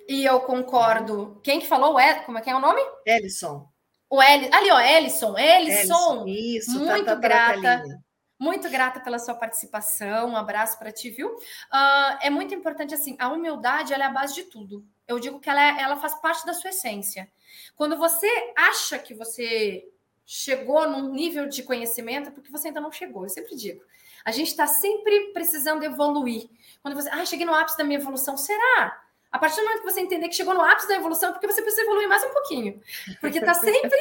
[0.09, 1.40] E eu concordo.
[1.45, 1.97] Quem que falou?
[2.24, 2.80] Como é que é o nome?
[3.05, 3.68] Ellison.
[4.09, 4.53] O El...
[4.53, 5.38] Ali, ó, Ellison.
[5.38, 6.24] Ellison.
[6.26, 8.03] Isso, tá, muito tá, tá grata.
[8.38, 10.30] Muito grata pela sua participação.
[10.30, 11.28] Um abraço para ti, viu?
[11.28, 13.14] Uh, é muito importante assim.
[13.18, 14.84] A humildade é a base de tudo.
[15.07, 17.31] Eu digo que ela, é, ela faz parte da sua essência.
[17.77, 19.89] Quando você acha que você
[20.25, 23.25] chegou num nível de conhecimento, é porque você ainda não chegou.
[23.25, 23.83] Eu sempre digo.
[24.25, 26.49] A gente está sempre precisando evoluir.
[26.81, 29.03] Quando você, ah, cheguei no ápice da minha evolução, será?
[29.31, 31.47] A partir do momento que você entender que chegou no ápice da evolução, é porque
[31.47, 32.81] você precisa evoluir mais um pouquinho.
[33.21, 33.99] Porque está sempre,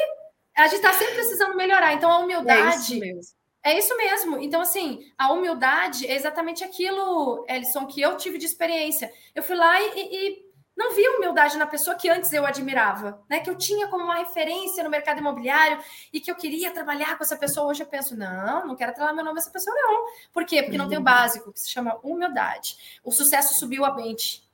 [0.55, 1.93] a gente está sempre precisando melhorar.
[1.93, 2.63] Então, a humildade.
[2.63, 3.41] É isso mesmo.
[3.63, 4.39] É isso mesmo.
[4.39, 9.11] Então, assim, a humildade é exatamente aquilo, Ellison, que eu tive de experiência.
[9.35, 13.39] Eu fui lá e, e não vi humildade na pessoa que antes eu admirava, né?
[13.39, 15.79] Que eu tinha como uma referência no mercado imobiliário
[16.11, 17.67] e que eu queria trabalhar com essa pessoa.
[17.67, 20.05] Hoje eu penso, não, não quero trabalhar meu nome essa pessoa, não.
[20.31, 20.63] Por quê?
[20.63, 21.05] Porque não tem o uhum.
[21.05, 22.99] básico, que se chama humildade.
[23.03, 24.49] O sucesso subiu a mente.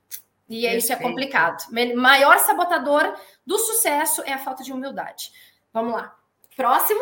[0.49, 0.83] E Perfeito.
[0.83, 1.65] isso é complicado.
[1.95, 3.15] Maior sabotador
[3.45, 5.31] do sucesso é a falta de humildade.
[5.71, 6.15] Vamos lá.
[6.55, 6.99] Próximo.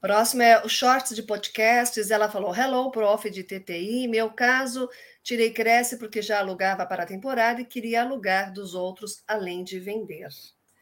[0.00, 2.10] Próximo é o shorts de podcasts.
[2.10, 4.06] Ela falou: Hello, prof de TTI.
[4.08, 4.88] Meu caso
[5.24, 9.80] Tirei Cresce porque já alugava para a temporada e queria alugar dos outros além de
[9.80, 10.28] vender.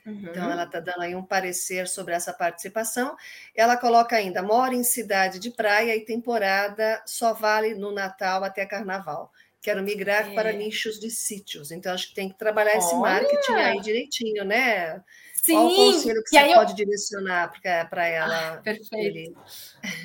[0.05, 0.29] Então, uhum.
[0.29, 3.17] Então, ela está dando aí um parecer sobre essa participação.
[3.55, 8.67] Ela coloca ainda: mora em cidade de praia e temporada só vale no Natal até
[8.67, 9.33] Carnaval.
[9.61, 10.35] Quero migrar é.
[10.35, 11.71] para nichos de sítios.
[11.71, 13.21] Então, acho que tem que trabalhar esse Olha.
[13.21, 15.01] marketing aí direitinho, né?
[15.43, 15.55] Sim.
[15.55, 16.55] Qual o conselho que você eu...
[16.55, 17.53] pode direcionar
[17.91, 18.55] para ela?
[18.55, 18.95] Ah, perfeito.
[18.95, 19.37] Ele...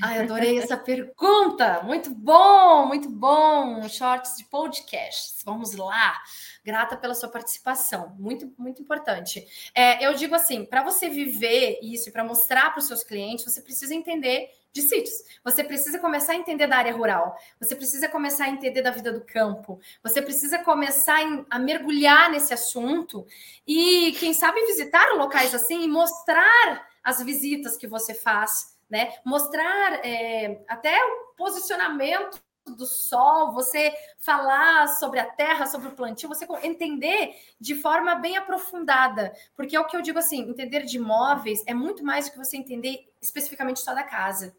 [0.02, 1.84] Ai, adorei essa pergunta.
[1.84, 3.88] Muito bom, muito bom.
[3.88, 5.44] Shorts de podcasts.
[5.46, 6.20] Vamos lá.
[6.66, 8.16] Grata pela sua participação.
[8.18, 9.46] Muito, muito importante.
[9.76, 13.46] É, eu digo assim: para você viver isso e para mostrar para os seus clientes,
[13.46, 15.16] você precisa entender de sítios.
[15.44, 19.12] Você precisa começar a entender da área rural, você precisa começar a entender da vida
[19.12, 23.26] do campo, você precisa começar a mergulhar nesse assunto
[23.66, 29.14] e, quem sabe, visitar locais assim e mostrar as visitas que você faz, né?
[29.24, 36.30] Mostrar é, até o posicionamento do sol, você falar sobre a terra, sobre o plantio,
[36.30, 40.98] você entender de forma bem aprofundada, porque é o que eu digo assim, entender de
[40.98, 44.56] imóveis é muito mais do que você entender especificamente só da casa.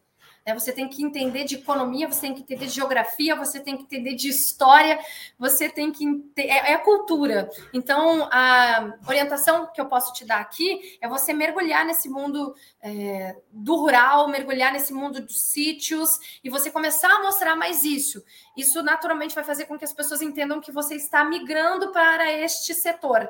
[0.49, 0.53] Né?
[0.53, 3.83] Você tem que entender de economia, você tem que entender de geografia, você tem que
[3.83, 4.99] entender de história,
[5.37, 6.49] você tem que entender.
[6.49, 7.49] É, é cultura.
[7.73, 13.35] Então, a orientação que eu posso te dar aqui é você mergulhar nesse mundo é,
[13.51, 16.09] do rural, mergulhar nesse mundo dos sítios
[16.43, 18.23] e você começar a mostrar mais isso.
[18.57, 22.73] Isso naturalmente vai fazer com que as pessoas entendam que você está migrando para este
[22.73, 23.29] setor.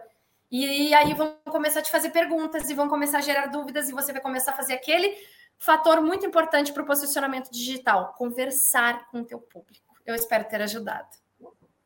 [0.52, 3.94] E aí vão começar a te fazer perguntas e vão começar a gerar dúvidas e
[3.94, 5.16] você vai começar a fazer aquele
[5.60, 9.93] fator muito importante para o posicionamento digital, conversar com o teu público.
[10.05, 11.10] Eu espero ter ajudado.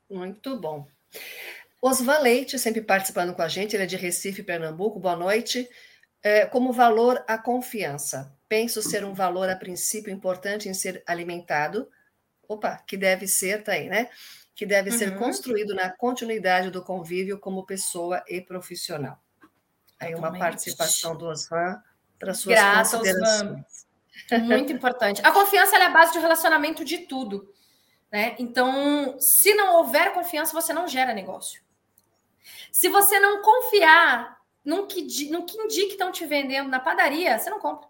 [0.09, 0.87] Muito bom.
[1.81, 4.99] Osvalente, sempre participando com a gente, ele é de Recife, Pernambuco.
[4.99, 5.67] Boa noite.
[6.21, 8.33] É, como valor, a confiança.
[8.47, 11.89] Penso ser um valor a princípio importante em ser alimentado.
[12.47, 14.09] Opa, que deve ser, tá aí, né?
[14.55, 14.97] Que deve uhum.
[14.97, 19.21] ser construído na continuidade do convívio como pessoa e profissional.
[19.99, 21.81] Aí uma participação do Osvan
[22.23, 23.63] para suas Grata, considerações.
[24.43, 25.21] Muito importante.
[25.23, 27.53] A confiança é a base de relacionamento de tudo.
[28.11, 28.35] Né?
[28.39, 31.61] Então, se não houver confiança, você não gera negócio.
[32.71, 37.37] Se você não confiar no que, no que indica que estão te vendendo na padaria,
[37.37, 37.87] você não compra.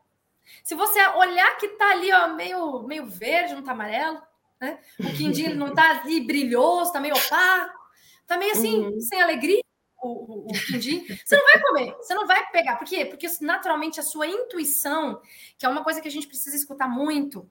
[0.63, 4.21] Se você olhar que está ali ó, meio, meio verde, não está amarelo,
[4.59, 4.79] né?
[4.99, 7.79] O quindim não está ali brilhoso, está meio opaco,
[8.21, 8.99] está meio assim, uhum.
[8.99, 9.62] sem alegria.
[10.04, 12.76] O, o, você não vai comer, você não vai pegar.
[12.76, 13.06] Por quê?
[13.06, 15.22] Porque naturalmente a sua intuição,
[15.58, 17.49] que é uma coisa que a gente precisa escutar muito,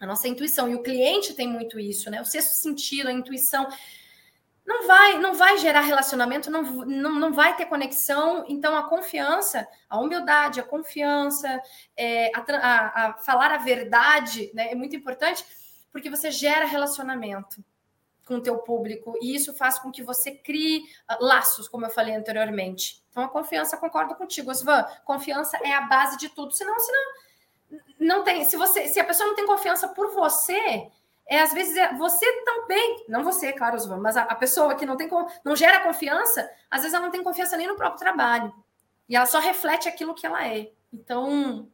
[0.00, 2.20] a nossa intuição, e o cliente tem muito isso, né?
[2.20, 3.68] O sexto sentido, a intuição
[4.66, 8.44] não vai, não vai gerar relacionamento, não, não, não vai ter conexão.
[8.48, 11.60] Então, a confiança, a humildade, a confiança,
[11.96, 15.44] é, a, a, a, falar a verdade né, é muito importante,
[15.92, 17.64] porque você gera relacionamento
[18.24, 21.90] com o teu público e isso faz com que você crie uh, laços, como eu
[21.90, 23.02] falei anteriormente.
[23.10, 26.52] Então, a confiança, concordo contigo, Osvan, confiança é a base de tudo.
[26.52, 27.00] Senão, senão
[27.98, 28.44] não tem.
[28.44, 30.88] Se você, se a pessoa não tem confiança por você,
[31.26, 34.96] é às vezes é, você também, não você, claro, mas a, a, pessoa que não
[34.96, 35.08] tem
[35.44, 38.52] não gera confiança, às vezes ela não tem confiança nem no próprio trabalho.
[39.08, 40.70] E ela só reflete aquilo que ela é.
[40.92, 41.68] Então,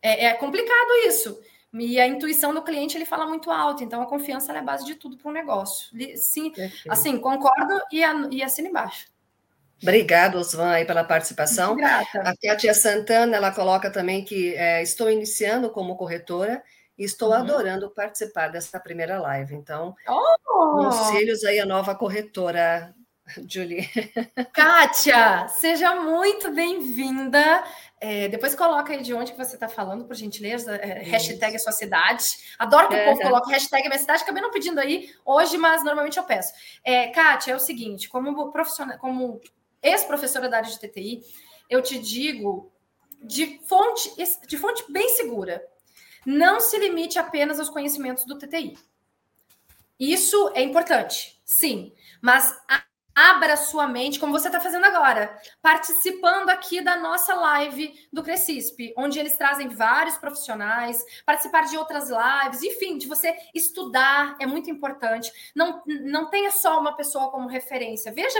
[0.00, 1.38] é, é complicado isso.
[1.74, 4.84] E a intuição do cliente ele fala muito alto, então a confiança é a base
[4.84, 5.90] de tudo para um negócio.
[6.16, 6.52] Sim,
[6.88, 8.00] assim, concordo e,
[8.30, 9.06] e assino embaixo.
[9.82, 11.74] Obrigado, Osvan, aí pela participação.
[11.74, 12.20] Muito grata.
[12.20, 16.62] A Kátia Santana, ela coloca também que é, estou iniciando como corretora
[16.98, 17.34] e estou uhum.
[17.34, 19.54] adorando participar dessa primeira live.
[19.54, 20.84] Então, oh!
[20.84, 22.94] conselhos aí a nova corretora,
[23.48, 23.88] Julie.
[24.52, 27.64] Kátia, seja muito bem-vinda.
[28.00, 30.76] É, depois coloca aí de onde que você está falando, por gentileza.
[30.76, 32.24] É, hashtag a sua cidade.
[32.58, 34.22] Adoro que é, o povo coloque hashtag minha cidade.
[34.22, 36.52] Acabei não pedindo aí hoje, mas normalmente eu peço.
[36.84, 39.40] É, Kátia, é o seguinte: como profissional, como
[39.82, 41.22] ex-professora da área de TTI,
[41.68, 42.72] eu te digo
[43.22, 44.10] de fonte,
[44.46, 45.62] de fonte bem segura
[46.26, 48.76] não se limite apenas aos conhecimentos do TTI.
[49.98, 52.54] Isso é importante, sim, mas
[53.16, 58.92] abra sua mente, como você está fazendo agora, participando aqui da nossa live do Crescisp,
[58.94, 64.70] onde eles trazem vários profissionais, participar de outras lives, enfim, de você estudar é muito
[64.70, 65.32] importante.
[65.54, 68.12] Não, não tenha só uma pessoa como referência.
[68.12, 68.38] Veja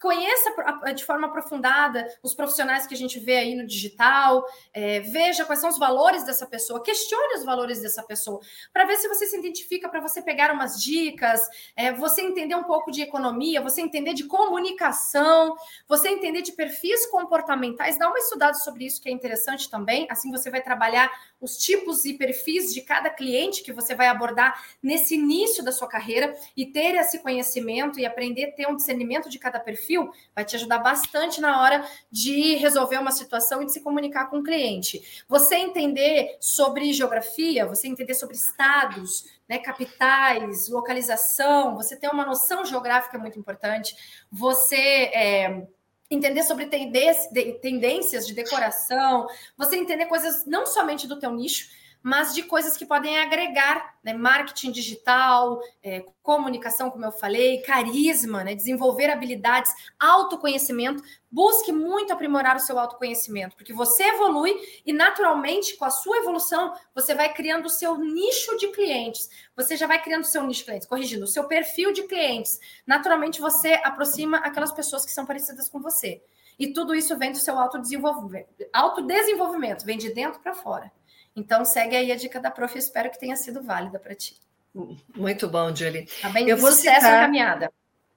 [0.00, 0.54] conheça
[0.94, 5.60] de forma aprofundada os profissionais que a gente vê aí no digital, é, veja quais
[5.60, 8.40] são os valores dessa pessoa, questione os valores dessa pessoa,
[8.72, 11.40] para ver se você se identifica, para você pegar umas dicas,
[11.76, 15.56] é, você entender um pouco de economia, você entender de comunicação,
[15.88, 20.30] você entender de perfis comportamentais, dá uma estudada sobre isso que é interessante também, assim
[20.30, 25.16] você vai trabalhar os tipos e perfis de cada cliente que você vai abordar nesse
[25.16, 29.38] início da sua carreira e ter esse conhecimento e aprender a ter um discernimento de
[29.38, 33.72] cada perfil perfil vai te ajudar bastante na hora de resolver uma situação e de
[33.72, 35.24] se comunicar com o cliente.
[35.26, 42.64] Você entender sobre geografia, você entender sobre estados, né, capitais, localização, você ter uma noção
[42.64, 43.96] geográfica é muito importante.
[44.30, 45.66] Você é,
[46.10, 49.26] entender sobre tendências de decoração,
[49.56, 51.70] você entender coisas não somente do teu nicho,
[52.02, 54.14] mas de coisas que podem agregar, né?
[54.14, 58.54] Marketing digital, é, comunicação, como eu falei, carisma, né?
[58.54, 61.02] Desenvolver habilidades, autoconhecimento.
[61.30, 64.54] Busque muito aprimorar o seu autoconhecimento, porque você evolui
[64.86, 69.28] e, naturalmente, com a sua evolução, você vai criando o seu nicho de clientes.
[69.54, 72.58] Você já vai criando o seu nicho de clientes, corrigindo, o seu perfil de clientes.
[72.86, 76.22] Naturalmente, você aproxima aquelas pessoas que são parecidas com você.
[76.58, 78.48] E tudo isso vem do seu autodesenvolvimento.
[78.72, 80.90] Autodesenvolvimento, vem de dentro para fora.
[81.38, 84.36] Então, segue aí a dica da prof, espero que tenha sido válida para ti.
[85.14, 86.08] Muito bom, Julie.
[86.20, 86.48] Tá bem?
[86.48, 87.12] Eu vou sucesso citar...
[87.12, 87.72] na caminhada.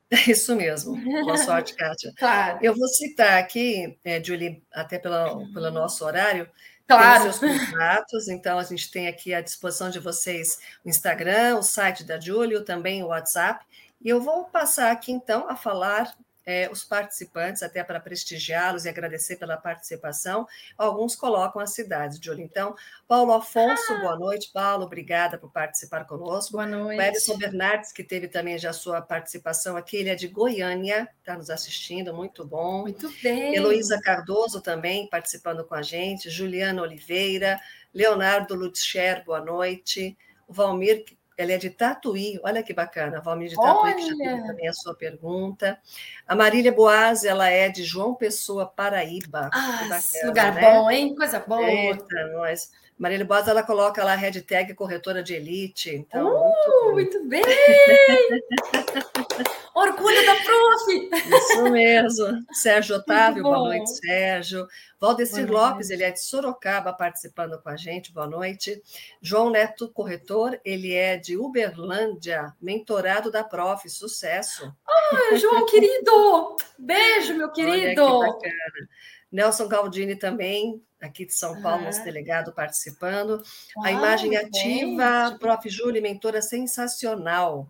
[0.28, 1.00] Isso mesmo.
[1.24, 2.12] Boa sorte, Kátia.
[2.18, 2.58] claro.
[2.64, 6.50] Eu vou citar aqui, é, Julie, até pela, pelo nosso horário,
[6.88, 7.30] claro.
[7.30, 11.64] os seus contatos, então a gente tem aqui à disposição de vocês o Instagram, o
[11.64, 13.64] site da Julie, também o WhatsApp,
[14.04, 16.14] e eu vou passar aqui então a falar
[16.46, 20.48] é, os participantes, até para prestigiá-los e agradecer pela participação.
[20.78, 22.44] Alguns colocam as cidades, Júlia.
[22.44, 22.76] Então,
[23.08, 24.00] Paulo Afonso, ah.
[24.00, 24.52] boa noite.
[24.52, 26.54] Paulo, obrigada por participar conosco.
[26.54, 27.00] Boa noite.
[27.00, 31.38] O Edson Bernardes, que teve também já sua participação aqui, ele é de Goiânia, está
[31.38, 32.82] nos assistindo, muito bom.
[32.82, 33.56] Muito bem.
[33.56, 37.60] Heloísa Cardoso também participando com a gente, Juliana Oliveira,
[37.94, 40.18] Leonardo Lutscher, boa noite.
[40.48, 41.06] O Valmir
[41.38, 44.68] ela é de Tatuí, olha que bacana, a Valmir de Tatuí, que já teve também
[44.68, 45.80] a sua pergunta.
[46.28, 49.50] A Marília Boaz, ela é de João Pessoa, Paraíba.
[49.54, 50.62] Ah, bacana, lugar né?
[50.62, 51.16] bom, hein?
[51.16, 51.64] Coisa boa.
[51.64, 52.72] Eita, nós.
[53.02, 55.90] Marília Boas, ela coloca lá a hashtag corretora de elite.
[55.90, 57.42] Então, uh, muito, muito bem!
[59.74, 61.10] Orgulho da prof!
[61.36, 62.46] Isso mesmo.
[62.54, 64.68] Sérgio Otávio, boa noite, Sérgio.
[65.00, 65.94] Valdecir boa Lopes, noite.
[65.94, 68.80] ele é de Sorocaba, participando com a gente, boa noite.
[69.20, 74.72] João Neto, corretor, ele é de Uberlândia, mentorado da prof, sucesso.
[74.88, 76.56] Ah, João, querido!
[76.78, 78.04] Beijo, meu querido!
[78.04, 78.90] Olha que bacana.
[79.32, 83.44] Nelson Galdini também, aqui de São Paulo, nosso delegado participando.
[83.76, 85.40] Uau, a imagem ativa, bem.
[85.40, 85.70] Prof.
[85.70, 87.68] Júlia, mentora sensacional.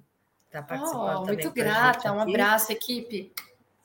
[0.47, 1.43] Está participando oh, também.
[1.45, 3.31] Muito grata, um abraço, equipe.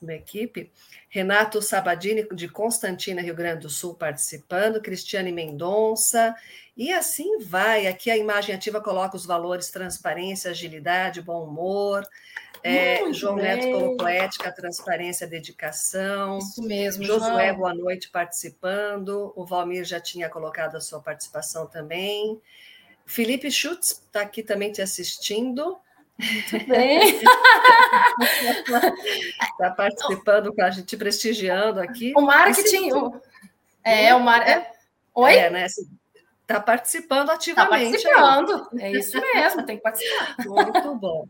[0.01, 0.71] Uma equipe.
[1.09, 4.81] Renato Sabadini, de Constantina, Rio Grande do Sul, participando.
[4.81, 6.35] Cristiane Mendonça.
[6.75, 7.87] E assim vai.
[7.87, 12.05] Aqui a imagem ativa coloca os valores transparência, agilidade, bom humor.
[12.67, 13.43] É, João bem.
[13.43, 16.37] Neto colocou ética, transparência, dedicação.
[16.39, 17.03] Isso mesmo.
[17.03, 17.57] Josué, João.
[17.57, 19.31] boa noite, participando.
[19.35, 22.41] O Valmir já tinha colocado a sua participação também.
[23.05, 25.77] Felipe Schutz está aqui também te assistindo.
[26.19, 27.21] Muito bem.
[29.51, 32.11] Está participando com a gente, prestigiando aqui.
[32.17, 32.91] O marketing.
[32.91, 33.21] O...
[33.83, 34.47] É, o mar...
[34.47, 34.71] É.
[35.15, 35.35] Oi?
[35.35, 35.67] É, né?
[36.47, 37.95] Está participando tá ativamente.
[37.97, 38.69] Está participando.
[38.73, 38.81] Aí.
[38.81, 40.35] É isso mesmo, tem que participar.
[40.45, 41.27] Muito bom.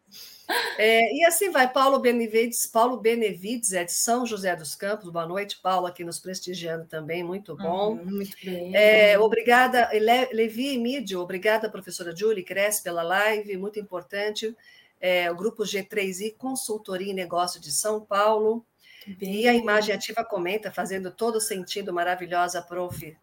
[0.77, 5.09] É, e assim vai, Paulo Benevides, Paulo Benevides é de São José dos Campos.
[5.09, 7.95] Boa noite, Paulo, aqui nos prestigiando também, muito bom.
[7.95, 8.75] Uhum, muito bem.
[8.75, 14.55] É, obrigada, Le, Levi Emídio, obrigada, professora Julie Cresce, pela live, muito importante.
[15.01, 18.65] É, o grupo G3I Consultoria e Negócio de São Paulo.
[19.05, 19.41] Bem.
[19.41, 23.15] E a imagem ativa comenta, fazendo todo sentido, maravilhosa, prof.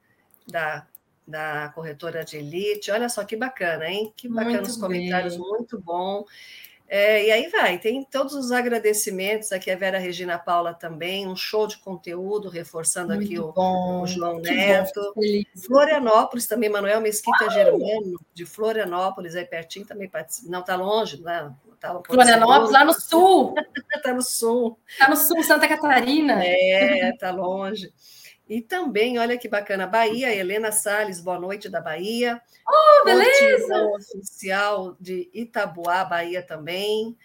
[0.47, 0.87] da
[1.27, 2.91] da corretora de elite.
[2.91, 4.13] Olha só que bacana, hein?
[4.15, 5.49] Que bacana muito os comentários, bem.
[5.49, 6.25] muito bom.
[6.87, 11.35] É, e aí vai, tem todos os agradecimentos aqui a Vera Regina Paula também, um
[11.35, 15.15] show de conteúdo, reforçando Muito aqui o, o, João Neto.
[15.67, 17.51] Florianópolis também, Manuel Mesquita Uau!
[17.51, 20.51] Germano, de Florianópolis, aí pertinho também participa.
[20.51, 21.53] Não, está longe, né?
[21.81, 23.55] Tá Florianópolis, lá no sul.
[23.95, 24.79] Está no sul.
[24.87, 26.45] Está no sul, Santa Catarina.
[26.45, 27.93] É, está longe.
[28.49, 32.41] E também, olha que bacana, Bahia, Helena Sales, boa noite da Bahia.
[32.69, 33.87] Oh, beleza!
[33.87, 37.09] oficial de Itabuá, Bahia também.
[37.09, 37.17] E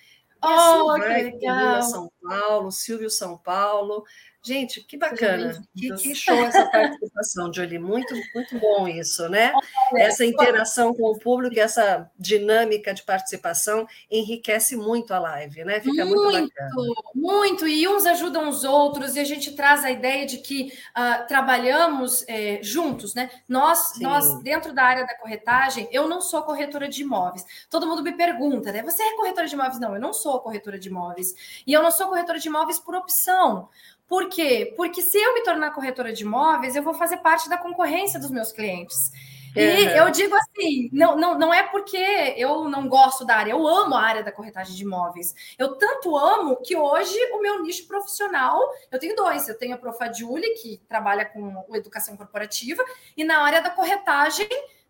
[0.41, 1.83] oh, assim vai, que legal!
[1.83, 4.03] São Paulo, Silvio São Paulo.
[4.41, 5.61] Gente, que bacana.
[5.75, 7.77] Que, que, show essa participação, Jolie.
[7.77, 9.51] Muito, muito bom isso, né?
[9.97, 15.81] Essa interação com o público, essa dinâmica de participação enriquece muito a live, né?
[15.81, 16.71] Fica muito, muito bacana.
[17.13, 21.27] Muito, e uns ajudam os outros, e a gente traz a ideia de que uh,
[21.27, 23.29] trabalhamos é, juntos, né?
[23.47, 27.45] Nós, nós, dentro da área da corretagem, eu não sou corretora de imóveis.
[27.69, 28.81] Todo mundo me pergunta, né?
[28.83, 29.79] Você é corretora de imóveis?
[29.81, 31.35] Não, eu não sou corretora de imóveis.
[31.67, 33.69] E eu não sou corretora de imóveis por opção.
[34.07, 34.73] Por quê?
[34.75, 38.31] Porque se eu me tornar corretora de imóveis, eu vou fazer parte da concorrência dos
[38.31, 39.11] meus clientes.
[39.55, 39.89] E uhum.
[39.89, 41.97] eu digo assim, não, não, não é porque
[42.37, 45.33] eu não gosto da área, eu amo a área da corretagem de imóveis.
[45.57, 48.59] Eu tanto amo que hoje o meu nicho profissional,
[48.91, 49.47] eu tenho dois.
[49.47, 52.83] Eu tenho a Profa Julie, que trabalha com educação corporativa,
[53.17, 54.47] e na área da corretagem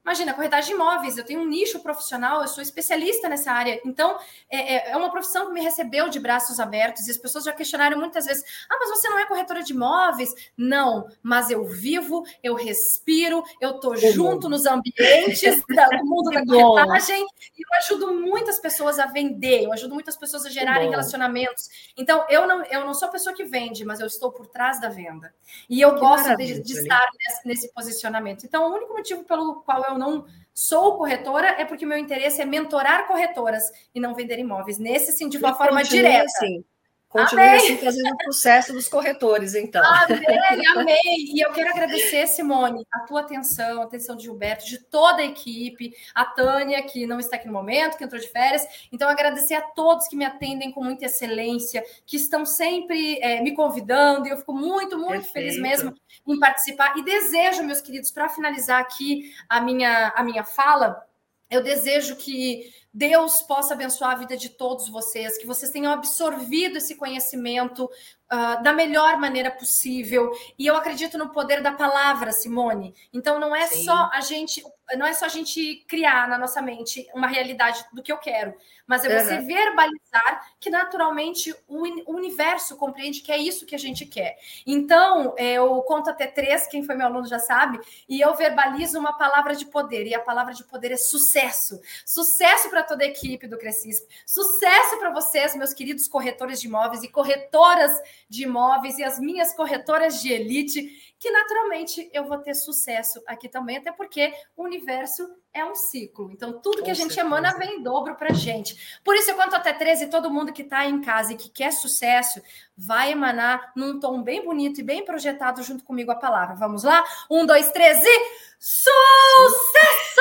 [0.10, 3.80] Imagina, corretagem de imóveis, eu tenho um nicho profissional, eu sou especialista nessa área.
[3.86, 4.18] Então,
[4.49, 7.53] é, é, é uma profissão que me recebeu de braços abertos e as pessoas já
[7.53, 10.34] questionaram muitas vezes: ah, mas você não é corretora de imóveis?
[10.57, 17.24] Não, mas eu vivo, eu respiro, eu estou junto nos ambientes do mundo da corretagem
[17.55, 21.70] e eu ajudo muitas pessoas a vender, eu ajudo muitas pessoas a gerarem relacionamentos.
[21.95, 24.82] Então, eu não, eu não sou a pessoa que vende, mas eu estou por trás
[24.82, 25.32] da venda.
[25.70, 28.43] E eu que gosto de, de estar nesse, nesse posicionamento.
[28.43, 32.45] Então, o único motivo pelo qual eu não sou corretora é porque meu interesse é
[32.45, 34.80] mentorar corretoras e não vender imóveis.
[34.80, 36.26] Nesse sim, de uma forma direta.
[36.26, 36.64] Assim.
[37.10, 37.57] Continue amei.
[37.57, 39.84] assim fazendo o sucesso dos corretores, então.
[39.84, 40.99] Amei, amei.
[41.34, 45.26] E eu quero agradecer, Simone, a tua atenção, a atenção de Gilberto, de toda a
[45.26, 48.64] equipe, a Tânia, que não está aqui no momento, que entrou de férias.
[48.91, 53.55] Então, agradecer a todos que me atendem com muita excelência, que estão sempre é, me
[53.55, 55.34] convidando, e eu fico muito, muito Perfeito.
[55.34, 55.95] feliz mesmo
[56.28, 56.95] em participar.
[56.95, 61.03] E desejo, meus queridos, para finalizar aqui a minha, a minha fala,
[61.49, 66.78] eu desejo que Deus possa abençoar a vida de todos vocês, que vocês tenham absorvido
[66.78, 70.32] esse conhecimento uh, da melhor maneira possível.
[70.58, 72.93] E eu acredito no poder da palavra, Simone.
[73.13, 73.86] Então não é Sim.
[73.86, 74.63] só a gente,
[74.96, 78.54] não é só a gente criar na nossa mente uma realidade do que eu quero,
[78.88, 79.46] mas é você uhum.
[79.46, 84.36] verbalizar que naturalmente o, universo compreende que é isso que a gente quer.
[84.66, 89.13] Então, eu conto até três, quem foi meu aluno já sabe, e eu verbalizo uma
[89.13, 91.80] palavra de poder, e a palavra de poder é sucesso.
[92.05, 97.04] Sucesso para toda a equipe do Crescisp, sucesso para vocês, meus queridos corretores de imóveis
[97.04, 97.92] e corretoras
[98.28, 103.50] de imóveis, e as minhas corretoras de elite que naturalmente eu vou ter sucesso aqui
[103.50, 106.32] também, até porque o universo é um ciclo.
[106.32, 107.28] Então, tudo que a gente certeza.
[107.28, 109.00] emana vem em dobro para gente.
[109.04, 111.71] Por isso, eu conto até 13, todo mundo que está em casa e que quer
[111.71, 112.42] sucesso,
[112.78, 116.55] vai emanar num tom bem bonito e bem projetado junto comigo a palavra.
[116.55, 117.04] Vamos lá?
[117.30, 118.50] Um, dois, três e...
[118.62, 120.20] Sucesso!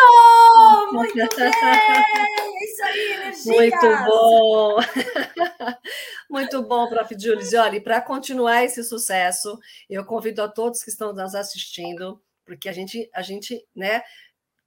[0.93, 1.51] Muito bem!
[1.51, 3.53] É isso aí, energia!
[3.53, 4.77] Muito bom!
[6.31, 7.17] Muito bom, Prof.
[7.19, 7.61] Júlio.
[7.61, 9.59] Olha, para continuar esse sucesso,
[9.91, 14.03] eu convido a todos que estão nos assistindo, porque a gente, a gente, né,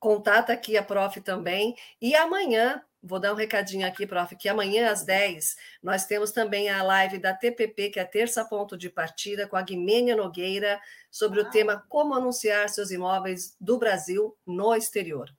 [0.02, 1.76] contata aqui a Prof também.
[2.02, 6.70] E amanhã, vou dar um recadinho aqui, Prof, que amanhã às 10 nós temos também
[6.70, 10.82] a live da TPP, que é a terça ponto de partida, com a Guimênia Nogueira,
[11.10, 15.30] sobre o tema Como anunciar seus imóveis do Brasil no exterior.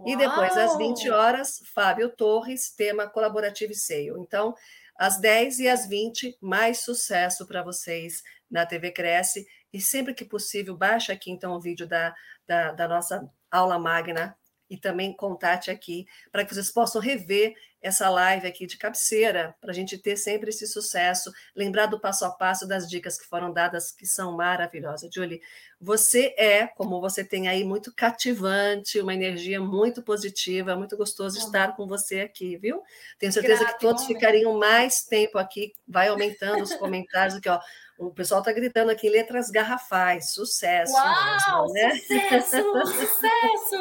[0.00, 0.08] Uau.
[0.08, 4.12] E depois, às 20 horas, Fábio Torres, tema colaborativo e sale.
[4.18, 4.52] Então,
[4.98, 8.20] às 10 e às 20, mais sucesso para vocês
[8.50, 9.46] na TV Cresce.
[9.72, 12.12] E sempre que possível, baixa aqui então o vídeo da,
[12.48, 14.36] da, da nossa aula magna
[14.70, 19.70] e também contate aqui para que vocês possam rever essa live aqui de cabeceira, para
[19.70, 23.52] a gente ter sempre esse sucesso, lembrar do passo a passo das dicas que foram
[23.52, 25.08] dadas, que são maravilhosas.
[25.14, 25.40] Julie,
[25.80, 31.76] você é, como você tem aí, muito cativante, uma energia muito positiva, muito gostoso estar
[31.76, 32.82] com você aqui, viu?
[33.16, 37.60] Tenho certeza Grata, que todos ficariam mais tempo aqui, vai aumentando os comentários aqui, ó.
[37.98, 40.92] O pessoal está gritando aqui letras garrafais, sucesso.
[40.92, 41.96] Uau, mesmo, né?
[41.96, 43.76] sucesso, sucesso!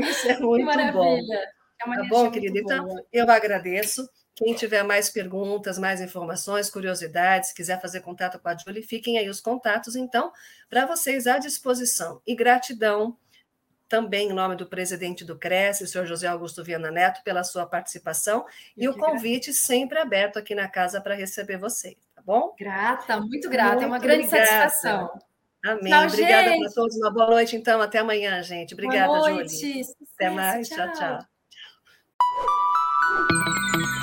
[0.00, 1.18] Isso é muito bom.
[1.82, 2.58] É uma tá bom, querida?
[2.58, 4.06] Então, eu agradeço.
[4.36, 9.28] Quem tiver mais perguntas, mais informações, curiosidades, quiser fazer contato com a Julie, fiquem aí
[9.28, 10.30] os contatos, então,
[10.68, 12.20] para vocês à disposição.
[12.26, 13.16] E gratidão
[13.90, 17.66] também em nome do presidente do Cresce, o senhor José Augusto Viana Neto, pela sua
[17.66, 18.46] participação
[18.76, 22.54] e o convite sempre aberto aqui na casa para receber vocês, tá bom?
[22.58, 24.46] Grata, muito grata, muito é uma grande obrigada.
[24.46, 25.10] satisfação.
[25.64, 25.92] Amém.
[25.92, 26.96] Tchau, obrigada para todos.
[26.96, 27.80] Uma boa noite, então.
[27.80, 28.74] Até amanhã, gente.
[28.74, 29.56] Obrigada, boa noite.
[29.56, 29.84] Julie.
[30.14, 30.68] Até mais.
[30.68, 30.92] tchau.
[30.92, 31.18] tchau.
[33.78, 33.99] tchau.